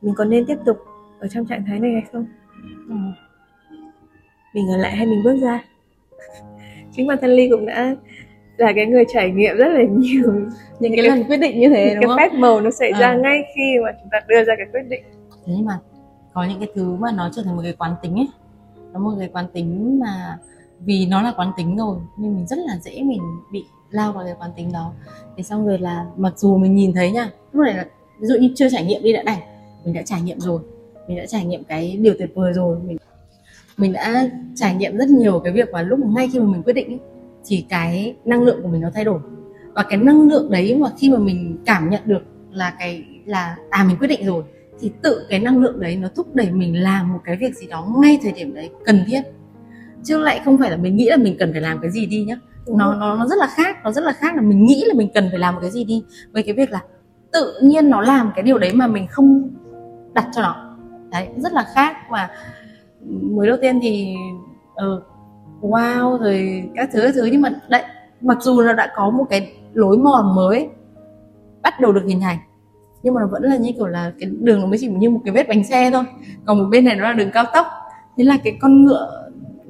mình 0.00 0.14
có 0.14 0.24
nên 0.24 0.46
tiếp 0.46 0.56
tục 0.66 0.78
ở 1.18 1.28
trong 1.28 1.46
trạng 1.46 1.64
thái 1.66 1.80
này 1.80 1.92
hay 1.92 2.02
không? 2.12 2.26
Ừ. 2.88 2.94
mình 4.54 4.68
ở 4.68 4.76
lại 4.76 4.96
hay 4.96 5.06
mình 5.06 5.22
bước 5.24 5.36
ra? 5.42 5.64
Chính 6.92 7.06
bản 7.06 7.18
thân 7.20 7.30
ly 7.30 7.48
cũng 7.50 7.66
đã 7.66 7.96
là 8.56 8.72
cái 8.76 8.86
người 8.86 9.04
trải 9.12 9.30
nghiệm 9.30 9.56
rất 9.56 9.68
là 9.68 9.82
nhiều 9.82 10.32
những 10.80 10.92
cái, 10.96 10.96
cái 10.96 11.08
lần 11.08 11.24
quyết 11.24 11.36
định 11.36 11.60
như 11.60 11.68
thế 11.68 11.94
đúng 12.02 12.16
cái 12.16 12.28
phép 12.28 12.36
màu 12.38 12.60
nó 12.60 12.70
xảy 12.70 12.90
à. 12.90 13.00
ra 13.00 13.14
ngay 13.14 13.42
khi 13.56 13.78
mà 13.84 13.90
chúng 14.00 14.08
ta 14.12 14.20
đưa 14.28 14.44
ra 14.44 14.54
cái 14.56 14.66
quyết 14.72 14.88
định. 14.88 15.02
Thế 15.46 15.52
nhưng 15.56 15.64
mà 15.64 15.78
có 16.32 16.44
những 16.44 16.58
cái 16.58 16.68
thứ 16.74 16.96
mà 16.96 17.12
nó 17.12 17.30
trở 17.32 17.42
thành 17.42 17.56
một 17.56 17.62
cái 17.62 17.74
quán 17.78 17.94
tính 18.02 18.14
ấy. 18.14 18.28
Nó 18.92 19.00
một 19.00 19.12
cái 19.18 19.28
quán 19.32 19.44
tính 19.52 20.00
mà 20.00 20.38
vì 20.84 21.06
nó 21.10 21.22
là 21.22 21.32
quán 21.36 21.52
tính 21.56 21.76
rồi 21.76 21.96
nên 22.18 22.36
mình 22.36 22.46
rất 22.46 22.58
là 22.58 22.76
dễ 22.82 23.02
mình 23.02 23.22
bị 23.52 23.64
lao 23.90 24.12
vào 24.12 24.24
cái 24.24 24.34
quán 24.38 24.50
tính 24.56 24.72
đó. 24.72 24.92
Thế 25.36 25.42
xong 25.42 25.66
rồi 25.66 25.78
là 25.78 26.06
mặc 26.16 26.32
dù 26.38 26.56
mình 26.56 26.74
nhìn 26.74 26.92
thấy 26.94 27.10
nha 27.10 27.30
lúc 27.52 27.64
này 27.64 27.74
là 27.74 27.86
ví 28.20 28.26
dụ 28.26 28.34
như 28.40 28.50
chưa 28.54 28.68
trải 28.70 28.84
nghiệm 28.84 29.02
đi 29.02 29.12
đã 29.12 29.22
đành 29.22 29.40
mình 29.84 29.94
đã 29.94 30.02
trải 30.02 30.22
nghiệm 30.22 30.40
rồi 30.40 30.60
mình 31.08 31.18
đã 31.18 31.26
trải 31.26 31.44
nghiệm 31.44 31.64
cái 31.64 31.96
điều 32.00 32.14
tuyệt 32.18 32.30
vời 32.34 32.52
rồi 32.52 32.78
mình 32.86 32.96
mình 33.76 33.92
đã 33.92 34.28
trải 34.54 34.74
nghiệm 34.74 34.96
rất 34.96 35.08
nhiều 35.08 35.40
cái 35.44 35.52
việc 35.52 35.70
mà 35.72 35.82
lúc 35.82 35.98
ngay 35.98 36.28
khi 36.32 36.40
mà 36.40 36.46
mình 36.46 36.62
quyết 36.62 36.72
định 36.72 36.88
ấy, 36.88 36.98
thì 37.46 37.66
cái 37.68 38.14
năng 38.24 38.42
lượng 38.42 38.62
của 38.62 38.68
mình 38.68 38.80
nó 38.80 38.90
thay 38.94 39.04
đổi. 39.04 39.20
Và 39.74 39.82
cái 39.82 39.98
năng 39.98 40.28
lượng 40.28 40.50
đấy 40.50 40.74
mà 40.74 40.88
khi 40.98 41.10
mà 41.10 41.18
mình 41.18 41.58
cảm 41.66 41.90
nhận 41.90 42.02
được 42.04 42.22
là 42.50 42.74
cái 42.78 43.04
là 43.24 43.56
à 43.70 43.84
mình 43.84 43.96
quyết 43.96 44.08
định 44.08 44.26
rồi 44.26 44.42
thì 44.80 44.90
tự 45.02 45.26
cái 45.28 45.38
năng 45.38 45.58
lượng 45.58 45.80
đấy 45.80 45.96
nó 45.96 46.08
thúc 46.08 46.34
đẩy 46.34 46.50
mình 46.50 46.82
làm 46.82 47.12
một 47.12 47.18
cái 47.24 47.36
việc 47.36 47.56
gì 47.56 47.66
đó 47.66 47.94
ngay 48.02 48.18
thời 48.22 48.32
điểm 48.32 48.54
đấy 48.54 48.70
cần 48.84 49.04
thiết. 49.06 49.22
Chứ 50.04 50.18
lại 50.18 50.40
không 50.44 50.58
phải 50.58 50.70
là 50.70 50.76
mình 50.76 50.96
nghĩ 50.96 51.08
là 51.08 51.16
mình 51.16 51.36
cần 51.38 51.52
phải 51.52 51.60
làm 51.60 51.78
cái 51.82 51.90
gì 51.90 52.06
đi 52.06 52.24
nhá 52.24 52.36
nó 52.66 52.94
nó 52.94 53.16
nó 53.16 53.26
rất 53.26 53.38
là 53.38 53.46
khác 53.46 53.76
nó 53.84 53.92
rất 53.92 54.04
là 54.04 54.12
khác 54.12 54.36
là 54.36 54.42
mình 54.42 54.64
nghĩ 54.64 54.84
là 54.86 54.94
mình 54.94 55.08
cần 55.14 55.28
phải 55.30 55.38
làm 55.38 55.54
một 55.54 55.60
cái 55.60 55.70
gì 55.70 55.84
đi. 55.84 56.04
Với 56.32 56.42
cái 56.42 56.54
việc 56.54 56.70
là 56.70 56.80
tự 57.32 57.60
nhiên 57.62 57.90
nó 57.90 58.00
làm 58.00 58.32
cái 58.34 58.42
điều 58.42 58.58
đấy 58.58 58.72
mà 58.74 58.86
mình 58.86 59.06
không 59.10 59.50
đặt 60.12 60.26
cho 60.32 60.42
nó. 60.42 60.76
Đấy 61.10 61.28
rất 61.36 61.52
là 61.52 61.66
khác 61.74 61.96
và 62.10 62.28
mới 63.20 63.48
đầu 63.48 63.56
tiên 63.60 63.78
thì 63.82 64.14
uh, 64.72 65.02
wow 65.60 66.18
rồi 66.18 66.62
các 66.74 66.88
thứ 66.92 67.00
các 67.02 67.12
thứ. 67.14 67.24
Nhưng 67.32 67.42
mà 67.42 67.50
đấy 67.68 67.82
mặc 68.20 68.38
dù 68.40 68.62
nó 68.62 68.72
đã 68.72 68.92
có 68.96 69.10
một 69.10 69.24
cái 69.30 69.52
lối 69.72 69.98
mòn 69.98 70.34
mới 70.36 70.68
bắt 71.62 71.80
đầu 71.80 71.92
được 71.92 72.02
hình 72.06 72.20
thành 72.20 72.38
nhưng 73.02 73.14
mà 73.14 73.20
nó 73.20 73.26
vẫn 73.26 73.42
là 73.42 73.56
như 73.56 73.72
kiểu 73.76 73.86
là 73.86 74.12
cái 74.20 74.30
đường 74.40 74.60
nó 74.60 74.66
mới 74.66 74.78
chỉ 74.78 74.88
như 74.88 75.10
một 75.10 75.20
cái 75.24 75.34
vết 75.34 75.48
bánh 75.48 75.64
xe 75.64 75.90
thôi. 75.90 76.04
Còn 76.46 76.58
một 76.58 76.64
bên 76.70 76.84
này 76.84 76.96
nó 76.96 77.04
là 77.04 77.12
đường 77.12 77.30
cao 77.30 77.44
tốc. 77.54 77.66
Thế 78.16 78.24
là 78.24 78.36
cái 78.44 78.58
con 78.60 78.84
ngựa 78.84 79.19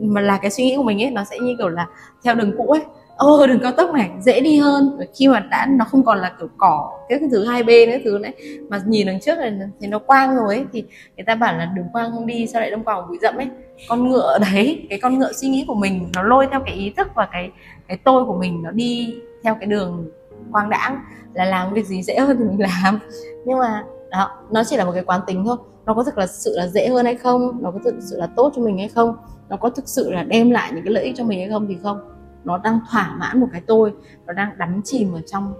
mà 0.00 0.20
là 0.20 0.38
cái 0.42 0.50
suy 0.50 0.64
nghĩ 0.64 0.76
của 0.76 0.82
mình 0.82 1.02
ấy, 1.02 1.10
nó 1.10 1.24
sẽ 1.24 1.38
như 1.38 1.54
kiểu 1.58 1.68
là 1.68 1.86
theo 2.24 2.34
đường 2.34 2.52
cũ 2.58 2.66
ấy. 2.66 2.80
Ô 3.16 3.46
đường 3.46 3.58
cao 3.62 3.72
tốc 3.72 3.94
này, 3.94 4.10
dễ 4.20 4.40
đi 4.40 4.58
hơn. 4.58 4.98
Khi 5.18 5.28
mà 5.28 5.40
đã, 5.40 5.66
nó 5.70 5.84
không 5.84 6.04
còn 6.04 6.18
là 6.18 6.32
kiểu 6.38 6.48
cỏ, 6.56 6.90
cái 7.08 7.20
thứ 7.30 7.44
hai 7.44 7.62
bên 7.62 7.90
cái 7.90 8.02
thứ 8.04 8.18
này. 8.18 8.32
Mà 8.68 8.80
nhìn 8.86 9.06
đằng 9.06 9.20
trước 9.20 9.38
này 9.38 9.52
thì 9.80 9.86
nó 9.86 9.98
quang 9.98 10.36
rồi 10.36 10.54
ấy, 10.54 10.64
thì 10.72 10.84
người 11.16 11.24
ta 11.24 11.34
bảo 11.34 11.58
là 11.58 11.64
đường 11.64 11.86
quang 11.92 12.10
không 12.12 12.26
đi, 12.26 12.46
sao 12.46 12.60
lại 12.60 12.70
đâm 12.70 12.82
vào 12.82 13.06
bụi 13.08 13.18
rậm 13.22 13.36
ấy. 13.36 13.48
Con 13.88 14.08
ngựa 14.08 14.38
đấy, 14.52 14.86
cái 14.90 15.00
con 15.02 15.18
ngựa 15.18 15.32
suy 15.32 15.48
nghĩ 15.48 15.64
của 15.68 15.74
mình, 15.74 16.08
nó 16.14 16.22
lôi 16.22 16.46
theo 16.50 16.60
cái 16.66 16.74
ý 16.74 16.92
thức 16.96 17.08
và 17.14 17.28
cái 17.32 17.50
cái 17.88 17.98
tôi 18.04 18.24
của 18.24 18.38
mình, 18.38 18.62
nó 18.62 18.70
đi 18.70 19.14
theo 19.44 19.54
cái 19.54 19.66
đường 19.66 20.10
quang 20.52 20.70
đãng 20.70 20.98
là 21.34 21.44
làm 21.44 21.74
việc 21.74 21.86
gì 21.86 22.02
dễ 22.02 22.18
hơn 22.18 22.36
thì 22.38 22.44
mình 22.44 22.60
làm. 22.60 22.98
Nhưng 23.44 23.58
mà 23.58 23.84
đó, 24.10 24.30
nó 24.50 24.64
chỉ 24.64 24.76
là 24.76 24.84
một 24.84 24.92
cái 24.94 25.04
quán 25.04 25.20
tính 25.26 25.44
thôi. 25.46 25.56
Nó 25.86 25.94
có 25.94 26.04
thực 26.04 26.18
là 26.18 26.26
sự 26.26 26.54
là 26.56 26.66
dễ 26.66 26.88
hơn 26.88 27.04
hay 27.04 27.14
không? 27.14 27.62
Nó 27.62 27.70
có 27.70 27.78
thực 27.84 27.94
sự 28.00 28.16
là 28.16 28.26
tốt 28.36 28.52
cho 28.56 28.62
mình 28.62 28.78
hay 28.78 28.88
không? 28.88 29.16
Nó 29.48 29.56
có 29.56 29.70
thực 29.70 29.88
sự 29.88 30.10
là 30.10 30.22
đem 30.22 30.50
lại 30.50 30.72
những 30.74 30.84
cái 30.84 30.92
lợi 30.92 31.04
ích 31.04 31.14
cho 31.16 31.24
mình 31.24 31.38
hay 31.38 31.48
không 31.48 31.66
thì 31.66 31.76
không. 31.82 32.00
Nó 32.44 32.58
đang 32.58 32.80
thỏa 32.90 33.16
mãn 33.18 33.40
một 33.40 33.46
cái 33.52 33.62
tôi, 33.66 33.94
nó 34.26 34.32
đang 34.32 34.58
đắm 34.58 34.80
chìm 34.84 35.12
ở 35.14 35.20
trong 35.26 35.54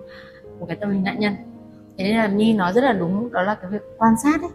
một 0.61 0.67
cái 0.69 0.77
tâm 0.77 0.91
lý 0.91 0.99
nạn 0.99 1.19
nhân. 1.19 1.35
Thế 1.99 2.05
nên 2.05 2.17
là 2.17 2.29
nhi 2.29 2.53
nói 2.53 2.73
rất 2.73 2.85
là 2.85 2.93
đúng, 2.93 3.33
đó 3.33 3.43
là 3.43 3.55
cái 3.55 3.71
việc 3.71 3.83
quan 3.99 4.15
sát 4.23 4.43
ấy. 4.43 4.51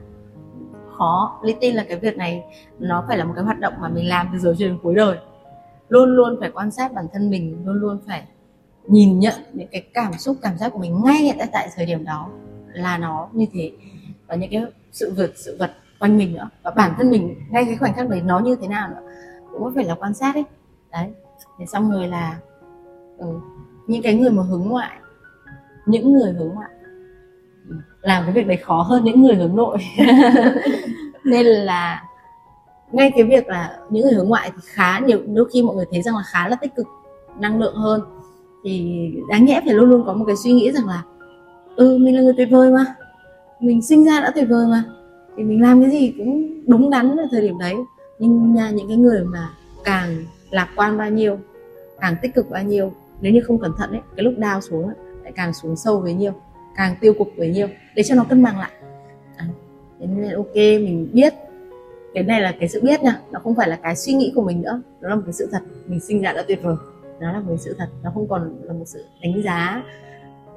Khó 0.98 1.40
lý 1.44 1.56
tin 1.62 1.76
là 1.76 1.86
cái 1.90 2.00
việc 2.00 2.18
này 2.18 2.44
nó 2.80 3.04
phải 3.08 3.18
là 3.18 3.26
một 3.26 3.34
cái 3.36 3.44
hoạt 3.44 3.60
động 3.60 3.74
mà 3.80 3.90
mình 3.90 4.10
làm 4.10 4.30
từ 4.34 4.40
giờ 4.40 4.56
cho 4.60 4.66
đến 4.66 4.78
cuối 4.84 4.96
đời. 4.96 5.18
Luôn 5.90 6.16
luôn 6.16 6.38
phải 6.40 6.52
quan 6.52 6.72
sát 6.72 6.94
bản 6.94 7.06
thân 7.14 7.30
mình, 7.30 7.64
luôn 7.66 7.76
luôn 7.76 8.00
phải 8.08 8.24
nhìn 8.88 9.20
nhận 9.20 9.34
những 9.54 9.68
cái 9.72 9.82
cảm 9.94 10.14
xúc, 10.14 10.38
cảm 10.42 10.58
giác 10.58 10.74
của 10.74 10.80
mình 10.80 11.02
ngay 11.04 11.36
tại 11.38 11.48
tại 11.52 11.70
thời 11.76 11.86
điểm 11.86 12.04
đó 12.04 12.30
là 12.76 12.98
nó 12.98 13.30
như 13.34 13.46
thế. 13.54 13.72
Và 14.28 14.36
những 14.36 14.50
cái 14.52 14.64
sự 14.92 15.14
vật 15.18 15.32
sự 15.36 15.58
vật 15.60 15.72
quanh 16.00 16.18
mình 16.18 16.34
nữa. 16.34 16.50
Và 16.64 16.72
bản 16.72 16.94
thân 16.98 17.12
mình 17.12 17.36
ngay 17.50 17.66
cái 17.66 17.78
khoảnh 17.78 17.94
khắc 17.94 18.10
đấy 18.10 18.22
nó 18.22 18.40
như 18.40 18.56
thế 18.56 18.68
nào 18.68 18.90
nữa 18.90 19.12
cũng 19.52 19.76
phải 19.76 19.84
là 19.84 19.96
quan 19.96 20.14
sát 20.14 20.36
ấy 20.36 20.46
đấy. 20.92 21.12
Để 21.60 21.66
xong 21.66 21.92
rồi 21.92 22.08
là 22.08 22.40
ừ, 23.18 23.28
những 23.88 24.02
cái 24.02 24.16
người 24.16 24.32
mà 24.32 24.44
hướng 24.44 24.62
ngoại 24.62 24.98
những 25.86 26.14
người 26.14 26.34
hướng 26.34 26.50
ngoại 26.54 26.70
ừ, 27.70 27.76
làm 28.02 28.24
cái 28.24 28.34
việc 28.34 28.48
đấy 28.48 28.58
khó 28.58 28.82
hơn 28.82 29.04
những 29.04 29.24
người 29.24 29.36
hướng 29.36 29.56
nội. 29.56 29.78
Nên 31.24 31.46
là 31.46 32.04
ngay 32.92 33.12
cái 33.16 33.24
việc 33.24 33.48
là 33.48 33.78
những 33.90 34.04
người 34.04 34.14
hướng 34.14 34.30
ngoại 34.30 34.52
thì 34.56 34.62
khá 34.66 35.00
nhiều 35.00 35.20
đôi 35.28 35.50
khi 35.54 35.64
mọi 35.64 35.76
người 35.76 35.86
thấy 35.92 36.02
rằng 36.02 36.16
là 36.16 36.24
khá 36.26 36.48
là 36.48 36.56
tích 36.56 36.76
cực 36.76 36.88
năng 37.40 37.60
lượng 37.60 37.76
hơn. 37.76 38.02
Thì 38.64 39.12
đáng 39.30 39.46
nhẽ 39.46 39.62
phải 39.66 39.74
luôn 39.74 39.90
luôn 39.90 40.04
có 40.06 40.14
một 40.14 40.26
cái 40.28 40.36
suy 40.36 40.52
nghĩ 40.52 40.72
rằng 40.72 40.88
là 40.88 41.04
ừ 41.76 41.98
mình 41.98 42.16
là 42.16 42.22
người 42.22 42.34
tuyệt 42.38 42.48
vời 42.52 42.72
mà. 42.72 42.86
Mình 43.60 43.82
sinh 43.82 44.06
ra 44.06 44.20
đã 44.22 44.32
tuyệt 44.36 44.46
vời 44.50 44.68
mà. 44.68 44.84
Thì 45.38 45.44
mình 45.44 45.62
làm 45.62 45.82
cái 45.82 45.92
gì 45.92 46.14
cũng 46.18 46.64
đúng 46.68 46.90
đắn 46.90 47.18
ở 47.18 47.26
thời 47.32 47.42
điểm 47.42 47.58
đấy. 47.60 47.76
Nhưng 48.20 48.54
nha 48.54 48.70
những 48.70 48.88
cái 48.88 48.98
người 48.98 49.24
mà 49.24 49.50
càng 49.84 50.24
lạc 50.50 50.70
quan 50.76 50.98
bao 50.98 51.10
nhiêu 51.10 51.38
càng 52.00 52.16
tích 52.22 52.36
cực 52.36 52.50
bao 52.50 52.64
nhiêu 52.64 52.92
nếu 53.22 53.34
như 53.34 53.42
không 53.42 53.60
cẩn 53.60 53.72
thận 53.78 53.92
ấy 53.92 54.02
cái 54.16 54.24
lúc 54.24 54.34
đau 54.38 54.62
xuống 54.62 54.86
ấy, 54.86 54.96
lại 55.24 55.32
càng 55.36 55.54
xuống 55.54 55.76
sâu 55.76 56.00
với 56.00 56.14
nhiều 56.14 56.32
càng 56.78 56.96
tiêu 57.02 57.14
cực 57.14 57.28
với 57.38 57.50
nhiều 57.50 57.68
để 57.96 58.04
cho 58.04 58.16
nó 58.16 58.24
cân 58.24 58.44
bằng 58.44 58.60
lại. 58.60 58.72
À, 59.38 59.48
thế 60.00 60.06
nên 60.06 60.34
ok 60.36 60.56
mình 60.56 61.10
biết. 61.14 61.34
Cái 62.14 62.24
này 62.24 62.42
là 62.42 62.54
cái 62.60 62.70
sự 62.70 62.82
biết 62.84 63.04
nha 63.04 63.20
nó 63.32 63.40
không 63.44 63.56
phải 63.56 63.70
là 63.70 63.76
cái 63.76 63.96
suy 63.96 64.14
nghĩ 64.14 64.32
của 64.36 64.42
mình 64.42 64.62
nữa. 64.62 64.82
Nó 65.02 65.10
là 65.10 65.16
một 65.16 65.22
cái 65.26 65.34
sự 65.34 65.50
thật. 65.52 65.60
Mình 65.86 66.00
sinh 66.00 66.22
ra 66.22 66.34
đã 66.34 66.44
tuyệt 66.48 66.60
vời. 66.64 66.76
Nó 67.20 67.32
là 67.32 67.40
một 67.40 67.46
cái 67.48 67.58
sự 67.58 67.76
thật 67.78 67.88
nó 68.04 68.12
không 68.14 68.28
còn 68.28 68.56
là 68.64 68.74
một 68.74 68.86
sự 68.86 69.06
đánh 69.22 69.44
giá 69.44 69.84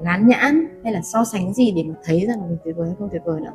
ngán 0.02 0.28
nhãn 0.28 0.80
hay 0.84 0.92
là 0.92 1.00
so 1.02 1.24
sánh 1.24 1.52
gì 1.52 1.72
để 1.76 1.82
mà 1.82 1.94
thấy 2.04 2.26
rằng 2.26 2.48
mình 2.48 2.58
tuyệt 2.64 2.76
vời 2.76 2.86
hay 2.86 2.96
không 2.98 3.08
tuyệt 3.12 3.22
vời 3.24 3.40
nữa. 3.40 3.52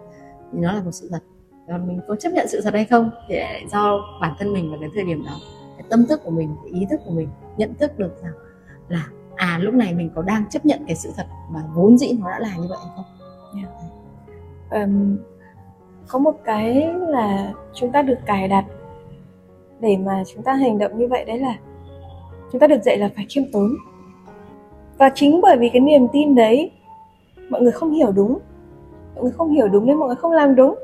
Thì 0.53 0.60
nó 0.60 0.73
là 0.73 0.84
một 0.84 0.91
sự 0.91 1.10
thật. 1.12 1.23
Còn 1.67 1.88
mình 1.88 1.99
có 2.08 2.15
chấp 2.15 2.29
nhận 2.29 2.47
sự 2.47 2.62
thật 2.62 2.73
hay 2.73 2.86
không 2.86 3.12
thì 3.27 3.36
lại 3.36 3.65
do 3.71 3.99
bản 4.21 4.34
thân 4.39 4.53
mình 4.53 4.69
vào 4.69 4.79
cái 4.79 4.89
thời 4.95 5.03
điểm 5.03 5.23
đó. 5.25 5.36
Cái 5.77 5.88
tâm 5.89 6.06
thức 6.06 6.21
của 6.23 6.32
mình 6.32 6.56
cái 6.63 6.79
ý 6.79 6.88
thức 6.89 6.99
của 7.06 7.12
mình 7.12 7.27
nhận 7.58 7.73
thức 7.75 7.99
được 7.99 8.21
rằng 8.23 8.34
là 8.89 9.08
à 9.36 9.60
lúc 9.62 9.73
này 9.73 9.93
mình 9.93 10.10
có 10.15 10.21
đang 10.21 10.49
chấp 10.49 10.65
nhận 10.65 10.79
cái 10.88 10.95
sự 10.95 11.12
thật 11.17 11.25
mà 11.51 11.63
vốn 11.75 11.97
dĩ 11.97 12.17
nó 12.19 12.29
đã 12.29 12.39
là 12.39 12.56
như 12.58 12.67
vậy 12.69 12.77
hay 12.82 12.91
không? 12.95 13.06
Dạ. 13.56 13.69
Yeah. 14.69 14.88
um, 14.89 15.17
có 16.08 16.19
một 16.19 16.36
cái 16.43 16.93
là 17.08 17.53
chúng 17.73 17.91
ta 17.91 18.01
được 18.01 18.17
cài 18.25 18.47
đặt 18.47 18.65
để 19.79 19.97
mà 19.97 20.23
chúng 20.34 20.43
ta 20.43 20.53
hành 20.53 20.77
động 20.77 20.97
như 20.97 21.08
vậy 21.08 21.25
đấy 21.25 21.39
là 21.39 21.56
chúng 22.51 22.60
ta 22.60 22.67
được 22.67 22.82
dạy 22.84 22.97
là 22.97 23.10
phải 23.15 23.25
khiêm 23.29 23.51
tốn 23.51 23.69
và 24.97 25.12
chính 25.15 25.41
bởi 25.41 25.58
vì 25.58 25.69
cái 25.69 25.79
niềm 25.79 26.08
tin 26.13 26.36
đấy 26.36 26.71
mọi 27.49 27.62
người 27.62 27.71
không 27.71 27.91
hiểu 27.91 28.12
đúng. 28.12 28.39
Mọi 29.15 29.23
người 29.23 29.32
không 29.32 29.49
hiểu 29.49 29.67
đúng 29.67 29.86
nên 29.86 29.97
mọi 29.97 30.08
người 30.08 30.15
không 30.15 30.32
làm 30.32 30.56
đúng. 30.56 30.75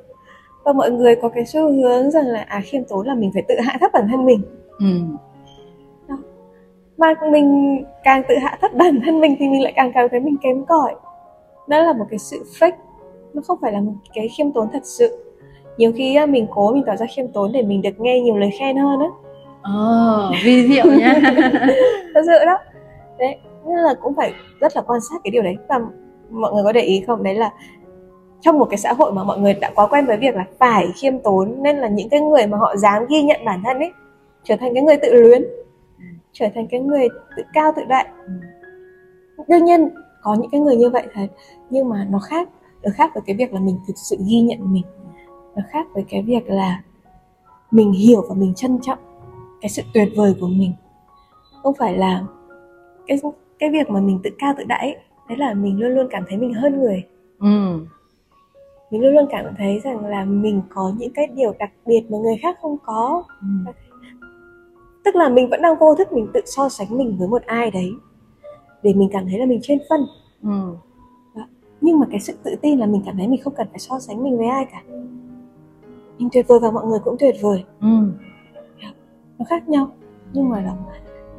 Và 0.63 0.73
mọi 0.73 0.91
người 0.91 1.15
có 1.15 1.29
cái 1.29 1.45
xu 1.45 1.71
hướng 1.71 2.11
rằng 2.11 2.25
là 2.25 2.45
à 2.47 2.61
khiêm 2.65 2.83
tốn 2.83 3.07
là 3.07 3.15
mình 3.15 3.31
phải 3.33 3.43
tự 3.47 3.55
hạ 3.59 3.77
thấp 3.79 3.91
bản 3.93 4.07
thân 4.11 4.25
mình. 4.25 4.41
Ừ. 4.79 6.15
mà 6.97 7.13
mình 7.31 7.79
càng 8.03 8.23
tự 8.29 8.35
hạ 8.35 8.57
thấp 8.61 8.71
bản 8.73 9.01
thân 9.05 9.19
mình 9.19 9.35
thì 9.39 9.49
mình 9.49 9.63
lại 9.63 9.73
càng 9.75 9.91
cảm 9.93 10.09
thấy 10.11 10.19
mình 10.19 10.37
kém 10.41 10.65
cỏi. 10.65 10.95
Đó 11.67 11.79
là 11.79 11.93
một 11.93 12.05
cái 12.09 12.19
sự 12.19 12.43
fake. 12.59 12.71
Nó 13.33 13.41
không 13.47 13.57
phải 13.61 13.71
là 13.71 13.81
một 13.81 13.93
cái 14.13 14.27
khiêm 14.27 14.51
tốn 14.51 14.67
thật 14.73 14.85
sự. 14.85 15.25
Nhiều 15.77 15.91
khi 15.95 16.25
mình 16.25 16.47
cố 16.51 16.73
mình 16.73 16.83
tỏ 16.85 16.95
ra 16.95 17.05
khiêm 17.15 17.27
tốn 17.27 17.51
để 17.51 17.61
mình 17.61 17.81
được 17.81 17.99
nghe 17.99 18.19
nhiều 18.19 18.37
lời 18.37 18.49
khen 18.59 18.77
hơn 18.77 18.99
á. 18.99 19.07
Ờ 19.61 20.29
oh, 20.29 20.35
vi 20.43 20.67
diệu 20.67 20.85
nhá. 20.85 21.15
Thật 22.13 22.21
sự 22.25 22.45
đó. 22.45 22.57
Đấy 23.19 23.37
nên 23.65 23.77
là 23.77 23.93
cũng 24.01 24.15
phải 24.15 24.33
rất 24.59 24.75
là 24.75 24.81
quan 24.81 25.01
sát 25.01 25.15
cái 25.23 25.31
điều 25.31 25.43
đấy. 25.43 25.57
Và 25.69 25.79
mọi 26.29 26.53
người 26.53 26.63
có 26.63 26.71
để 26.71 26.81
ý 26.81 27.03
không? 27.07 27.23
Đấy 27.23 27.35
là 27.35 27.53
trong 28.41 28.59
một 28.59 28.65
cái 28.69 28.77
xã 28.77 28.93
hội 28.93 29.11
mà 29.11 29.23
mọi 29.23 29.39
người 29.39 29.53
đã 29.53 29.71
quá 29.75 29.87
quen 29.87 30.05
với 30.05 30.17
việc 30.17 30.35
là 30.35 30.45
phải 30.59 30.87
khiêm 30.95 31.19
tốn, 31.19 31.63
nên 31.63 31.77
là 31.77 31.87
những 31.87 32.09
cái 32.09 32.21
người 32.21 32.47
mà 32.47 32.57
họ 32.57 32.75
dám 32.75 33.05
ghi 33.09 33.23
nhận 33.23 33.45
bản 33.45 33.61
thân 33.65 33.79
ấy, 33.79 33.91
trở 34.43 34.55
thành 34.59 34.73
cái 34.73 34.83
người 34.83 34.97
tự 34.97 35.13
luyến, 35.13 35.45
trở 36.31 36.45
thành 36.55 36.67
cái 36.67 36.79
người 36.79 37.07
tự 37.37 37.43
cao 37.53 37.71
tự 37.75 37.81
đại. 37.85 38.07
Đương 39.47 39.65
nhiên, 39.65 39.89
có 40.21 40.33
những 40.33 40.51
cái 40.51 40.61
người 40.61 40.75
như 40.75 40.89
vậy 40.89 41.07
thật, 41.13 41.27
nhưng 41.69 41.89
mà 41.89 42.07
nó 42.09 42.19
khác 42.19 42.49
nó 42.83 42.91
khác 42.93 43.11
với 43.13 43.23
cái 43.25 43.35
việc 43.35 43.53
là 43.53 43.59
mình 43.59 43.79
thực 43.87 43.93
sự 43.97 44.17
ghi 44.27 44.41
nhận 44.41 44.73
mình. 44.73 44.83
Nó 45.55 45.61
khác 45.69 45.87
với 45.93 46.05
cái 46.09 46.21
việc 46.21 46.49
là 46.49 46.81
mình 47.71 47.91
hiểu 47.91 48.25
và 48.29 48.35
mình 48.35 48.53
trân 48.53 48.79
trọng 48.81 48.99
cái 49.61 49.69
sự 49.69 49.81
tuyệt 49.93 50.09
vời 50.15 50.35
của 50.41 50.47
mình. 50.47 50.73
Không 51.63 51.73
phải 51.73 51.97
là 51.97 52.23
cái 53.07 53.17
cái 53.59 53.69
việc 53.69 53.89
mà 53.89 54.01
mình 54.01 54.19
tự 54.23 54.29
cao 54.39 54.53
tự 54.57 54.63
đại 54.63 54.79
ấy, 54.79 54.97
đấy 55.29 55.37
là 55.37 55.53
mình 55.53 55.79
luôn 55.79 55.91
luôn 55.91 56.07
cảm 56.09 56.23
thấy 56.27 56.37
mình 56.37 56.53
hơn 56.53 56.79
người 56.79 57.03
ừ. 57.39 57.79
mình 58.91 59.01
luôn 59.01 59.13
luôn 59.13 59.25
cảm 59.29 59.45
thấy 59.57 59.79
rằng 59.79 60.05
là 60.05 60.25
mình 60.25 60.61
có 60.69 60.93
những 60.97 61.13
cái 61.13 61.27
điều 61.27 61.53
đặc 61.59 61.71
biệt 61.85 62.01
mà 62.09 62.17
người 62.17 62.37
khác 62.41 62.57
không 62.61 62.77
có 62.85 63.23
ừ. 63.41 63.71
tức 65.05 65.15
là 65.15 65.29
mình 65.29 65.49
vẫn 65.49 65.61
đang 65.61 65.75
vô 65.79 65.95
thức 65.95 66.11
mình 66.11 66.27
tự 66.33 66.41
so 66.45 66.69
sánh 66.69 66.97
mình 66.97 67.15
với 67.19 67.27
một 67.27 67.41
ai 67.45 67.71
đấy 67.71 67.91
để 68.83 68.93
mình 68.93 69.09
cảm 69.11 69.25
thấy 69.29 69.39
là 69.39 69.45
mình 69.45 69.59
trên 69.63 69.79
phân 69.89 70.05
ừ. 70.43 70.75
nhưng 71.81 71.99
mà 71.99 72.05
cái 72.11 72.19
sự 72.19 72.33
tự 72.43 72.55
tin 72.61 72.79
là 72.79 72.85
mình 72.85 73.01
cảm 73.05 73.17
thấy 73.17 73.27
mình 73.27 73.41
không 73.43 73.53
cần 73.55 73.67
phải 73.71 73.79
so 73.79 73.99
sánh 73.99 74.23
mình 74.23 74.37
với 74.37 74.47
ai 74.47 74.65
cả 74.71 74.81
mình 76.17 76.29
tuyệt 76.31 76.47
vời 76.47 76.59
và 76.59 76.71
mọi 76.71 76.85
người 76.85 76.99
cũng 77.03 77.15
tuyệt 77.19 77.35
vời 77.41 77.63
ừ. 77.81 77.87
nó 79.37 79.45
khác 79.49 79.69
nhau 79.69 79.91
nhưng 80.33 80.49
mà 80.49 80.61
là 80.61 80.75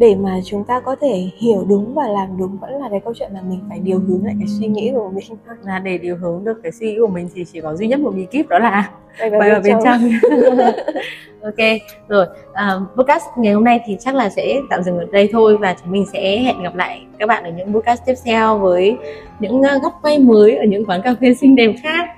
để 0.00 0.14
mà 0.14 0.30
chúng 0.44 0.64
ta 0.64 0.80
có 0.80 0.96
thể 1.00 1.30
hiểu 1.38 1.64
đúng 1.68 1.94
và 1.94 2.08
làm 2.08 2.38
đúng 2.38 2.58
vẫn 2.60 2.82
là 2.82 2.88
cái 2.90 3.00
câu 3.04 3.14
chuyện 3.18 3.30
là 3.34 3.40
mình 3.42 3.60
phải 3.68 3.78
điều 3.78 3.98
hướng 3.98 4.24
lại 4.24 4.34
cái 4.38 4.48
suy 4.60 4.66
nghĩ 4.66 4.90
của 4.94 5.10
mình. 5.14 5.38
Là 5.64 5.78
để 5.78 5.98
điều 5.98 6.16
hướng 6.16 6.44
được 6.44 6.60
cái 6.62 6.72
suy 6.72 6.86
nghĩ 6.86 6.98
của 7.00 7.06
mình 7.06 7.28
thì 7.34 7.44
chỉ 7.52 7.60
có 7.60 7.76
duy 7.76 7.86
nhất 7.86 8.00
một 8.00 8.10
bí 8.14 8.26
kíp 8.30 8.48
đó 8.48 8.58
là 8.58 8.90
bay 9.20 9.50
vào 9.50 9.60
bên 9.64 9.76
trong. 9.84 10.10
ok 11.42 11.80
rồi 12.08 12.26
uh, 12.50 12.96
podcast 12.96 13.24
ngày 13.36 13.54
hôm 13.54 13.64
nay 13.64 13.80
thì 13.86 13.96
chắc 14.00 14.14
là 14.14 14.28
sẽ 14.28 14.60
tạm 14.70 14.82
dừng 14.82 14.98
ở 14.98 15.06
đây 15.12 15.28
thôi 15.32 15.56
và 15.56 15.76
chúng 15.82 15.92
mình 15.92 16.06
sẽ 16.12 16.38
hẹn 16.38 16.62
gặp 16.62 16.74
lại 16.74 17.00
các 17.18 17.26
bạn 17.26 17.44
ở 17.44 17.50
những 17.50 17.74
podcast 17.74 18.02
tiếp 18.06 18.14
theo 18.24 18.58
với 18.58 18.96
những 19.40 19.62
góc 19.82 19.98
quay 20.02 20.18
mới 20.18 20.56
ở 20.56 20.64
những 20.64 20.86
quán 20.86 21.02
cà 21.02 21.14
phê 21.20 21.34
xinh 21.34 21.56
đẹp 21.56 21.72
khác 21.82 22.08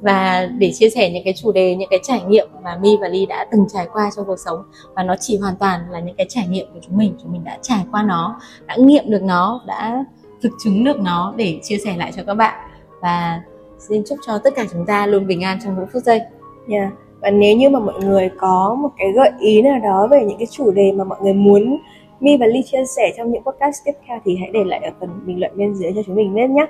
và 0.00 0.48
để 0.58 0.72
chia 0.74 0.90
sẻ 0.90 1.10
những 1.10 1.24
cái 1.24 1.34
chủ 1.36 1.52
đề 1.52 1.76
những 1.76 1.88
cái 1.90 2.00
trải 2.02 2.22
nghiệm 2.28 2.48
mà 2.64 2.78
My 2.82 2.96
và 3.00 3.08
Ly 3.08 3.26
đã 3.26 3.46
từng 3.52 3.66
trải 3.74 3.86
qua 3.92 4.10
trong 4.16 4.24
cuộc 4.26 4.38
sống 4.46 4.62
và 4.94 5.02
nó 5.02 5.16
chỉ 5.20 5.38
hoàn 5.38 5.56
toàn 5.56 5.80
là 5.90 6.00
những 6.00 6.16
cái 6.16 6.26
trải 6.28 6.46
nghiệm 6.48 6.66
của 6.74 6.80
chúng 6.86 6.96
mình 6.96 7.14
chúng 7.22 7.32
mình 7.32 7.44
đã 7.44 7.58
trải 7.62 7.84
qua 7.90 8.02
nó 8.02 8.40
đã 8.66 8.76
nghiệm 8.78 9.10
được 9.10 9.22
nó 9.22 9.60
đã 9.66 10.04
thực 10.42 10.52
chứng 10.64 10.84
được 10.84 11.00
nó 11.00 11.34
để 11.36 11.58
chia 11.62 11.76
sẻ 11.84 11.96
lại 11.96 12.12
cho 12.16 12.22
các 12.26 12.34
bạn 12.34 12.54
và 13.00 13.40
xin 13.78 14.02
chúc 14.08 14.18
cho 14.26 14.38
tất 14.38 14.54
cả 14.56 14.64
chúng 14.72 14.86
ta 14.86 15.06
luôn 15.06 15.26
bình 15.26 15.44
an 15.44 15.58
trong 15.64 15.76
mỗi 15.76 15.86
phút 15.92 16.02
giây. 16.02 16.20
Yeah. 16.68 16.92
Và 17.20 17.30
nếu 17.30 17.56
như 17.56 17.70
mà 17.70 17.80
mọi 17.80 18.04
người 18.04 18.30
có 18.38 18.76
một 18.82 18.88
cái 18.98 19.12
gợi 19.12 19.30
ý 19.40 19.62
nào 19.62 19.78
đó 19.82 20.08
về 20.10 20.24
những 20.24 20.38
cái 20.38 20.46
chủ 20.50 20.70
đề 20.70 20.92
mà 20.92 21.04
mọi 21.04 21.18
người 21.22 21.34
muốn 21.34 21.78
My 22.20 22.36
và 22.36 22.46
Ly 22.46 22.62
chia 22.62 22.84
sẻ 22.96 23.12
trong 23.16 23.32
những 23.32 23.42
podcast 23.42 23.84
tiếp 23.84 23.92
theo 24.06 24.18
thì 24.24 24.36
hãy 24.40 24.50
để 24.52 24.64
lại 24.64 24.80
ở 24.84 24.90
phần 25.00 25.08
bình 25.26 25.40
luận 25.40 25.52
bên 25.56 25.74
dưới 25.74 25.92
cho 25.94 26.02
chúng 26.06 26.14
mình 26.14 26.34
biết 26.34 26.50
nhé. 26.50 26.66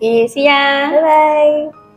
Ok, 0.00 0.30
see 0.30 0.44
ya. 0.44 0.90
Bye 0.92 1.02
bye. 1.02 1.87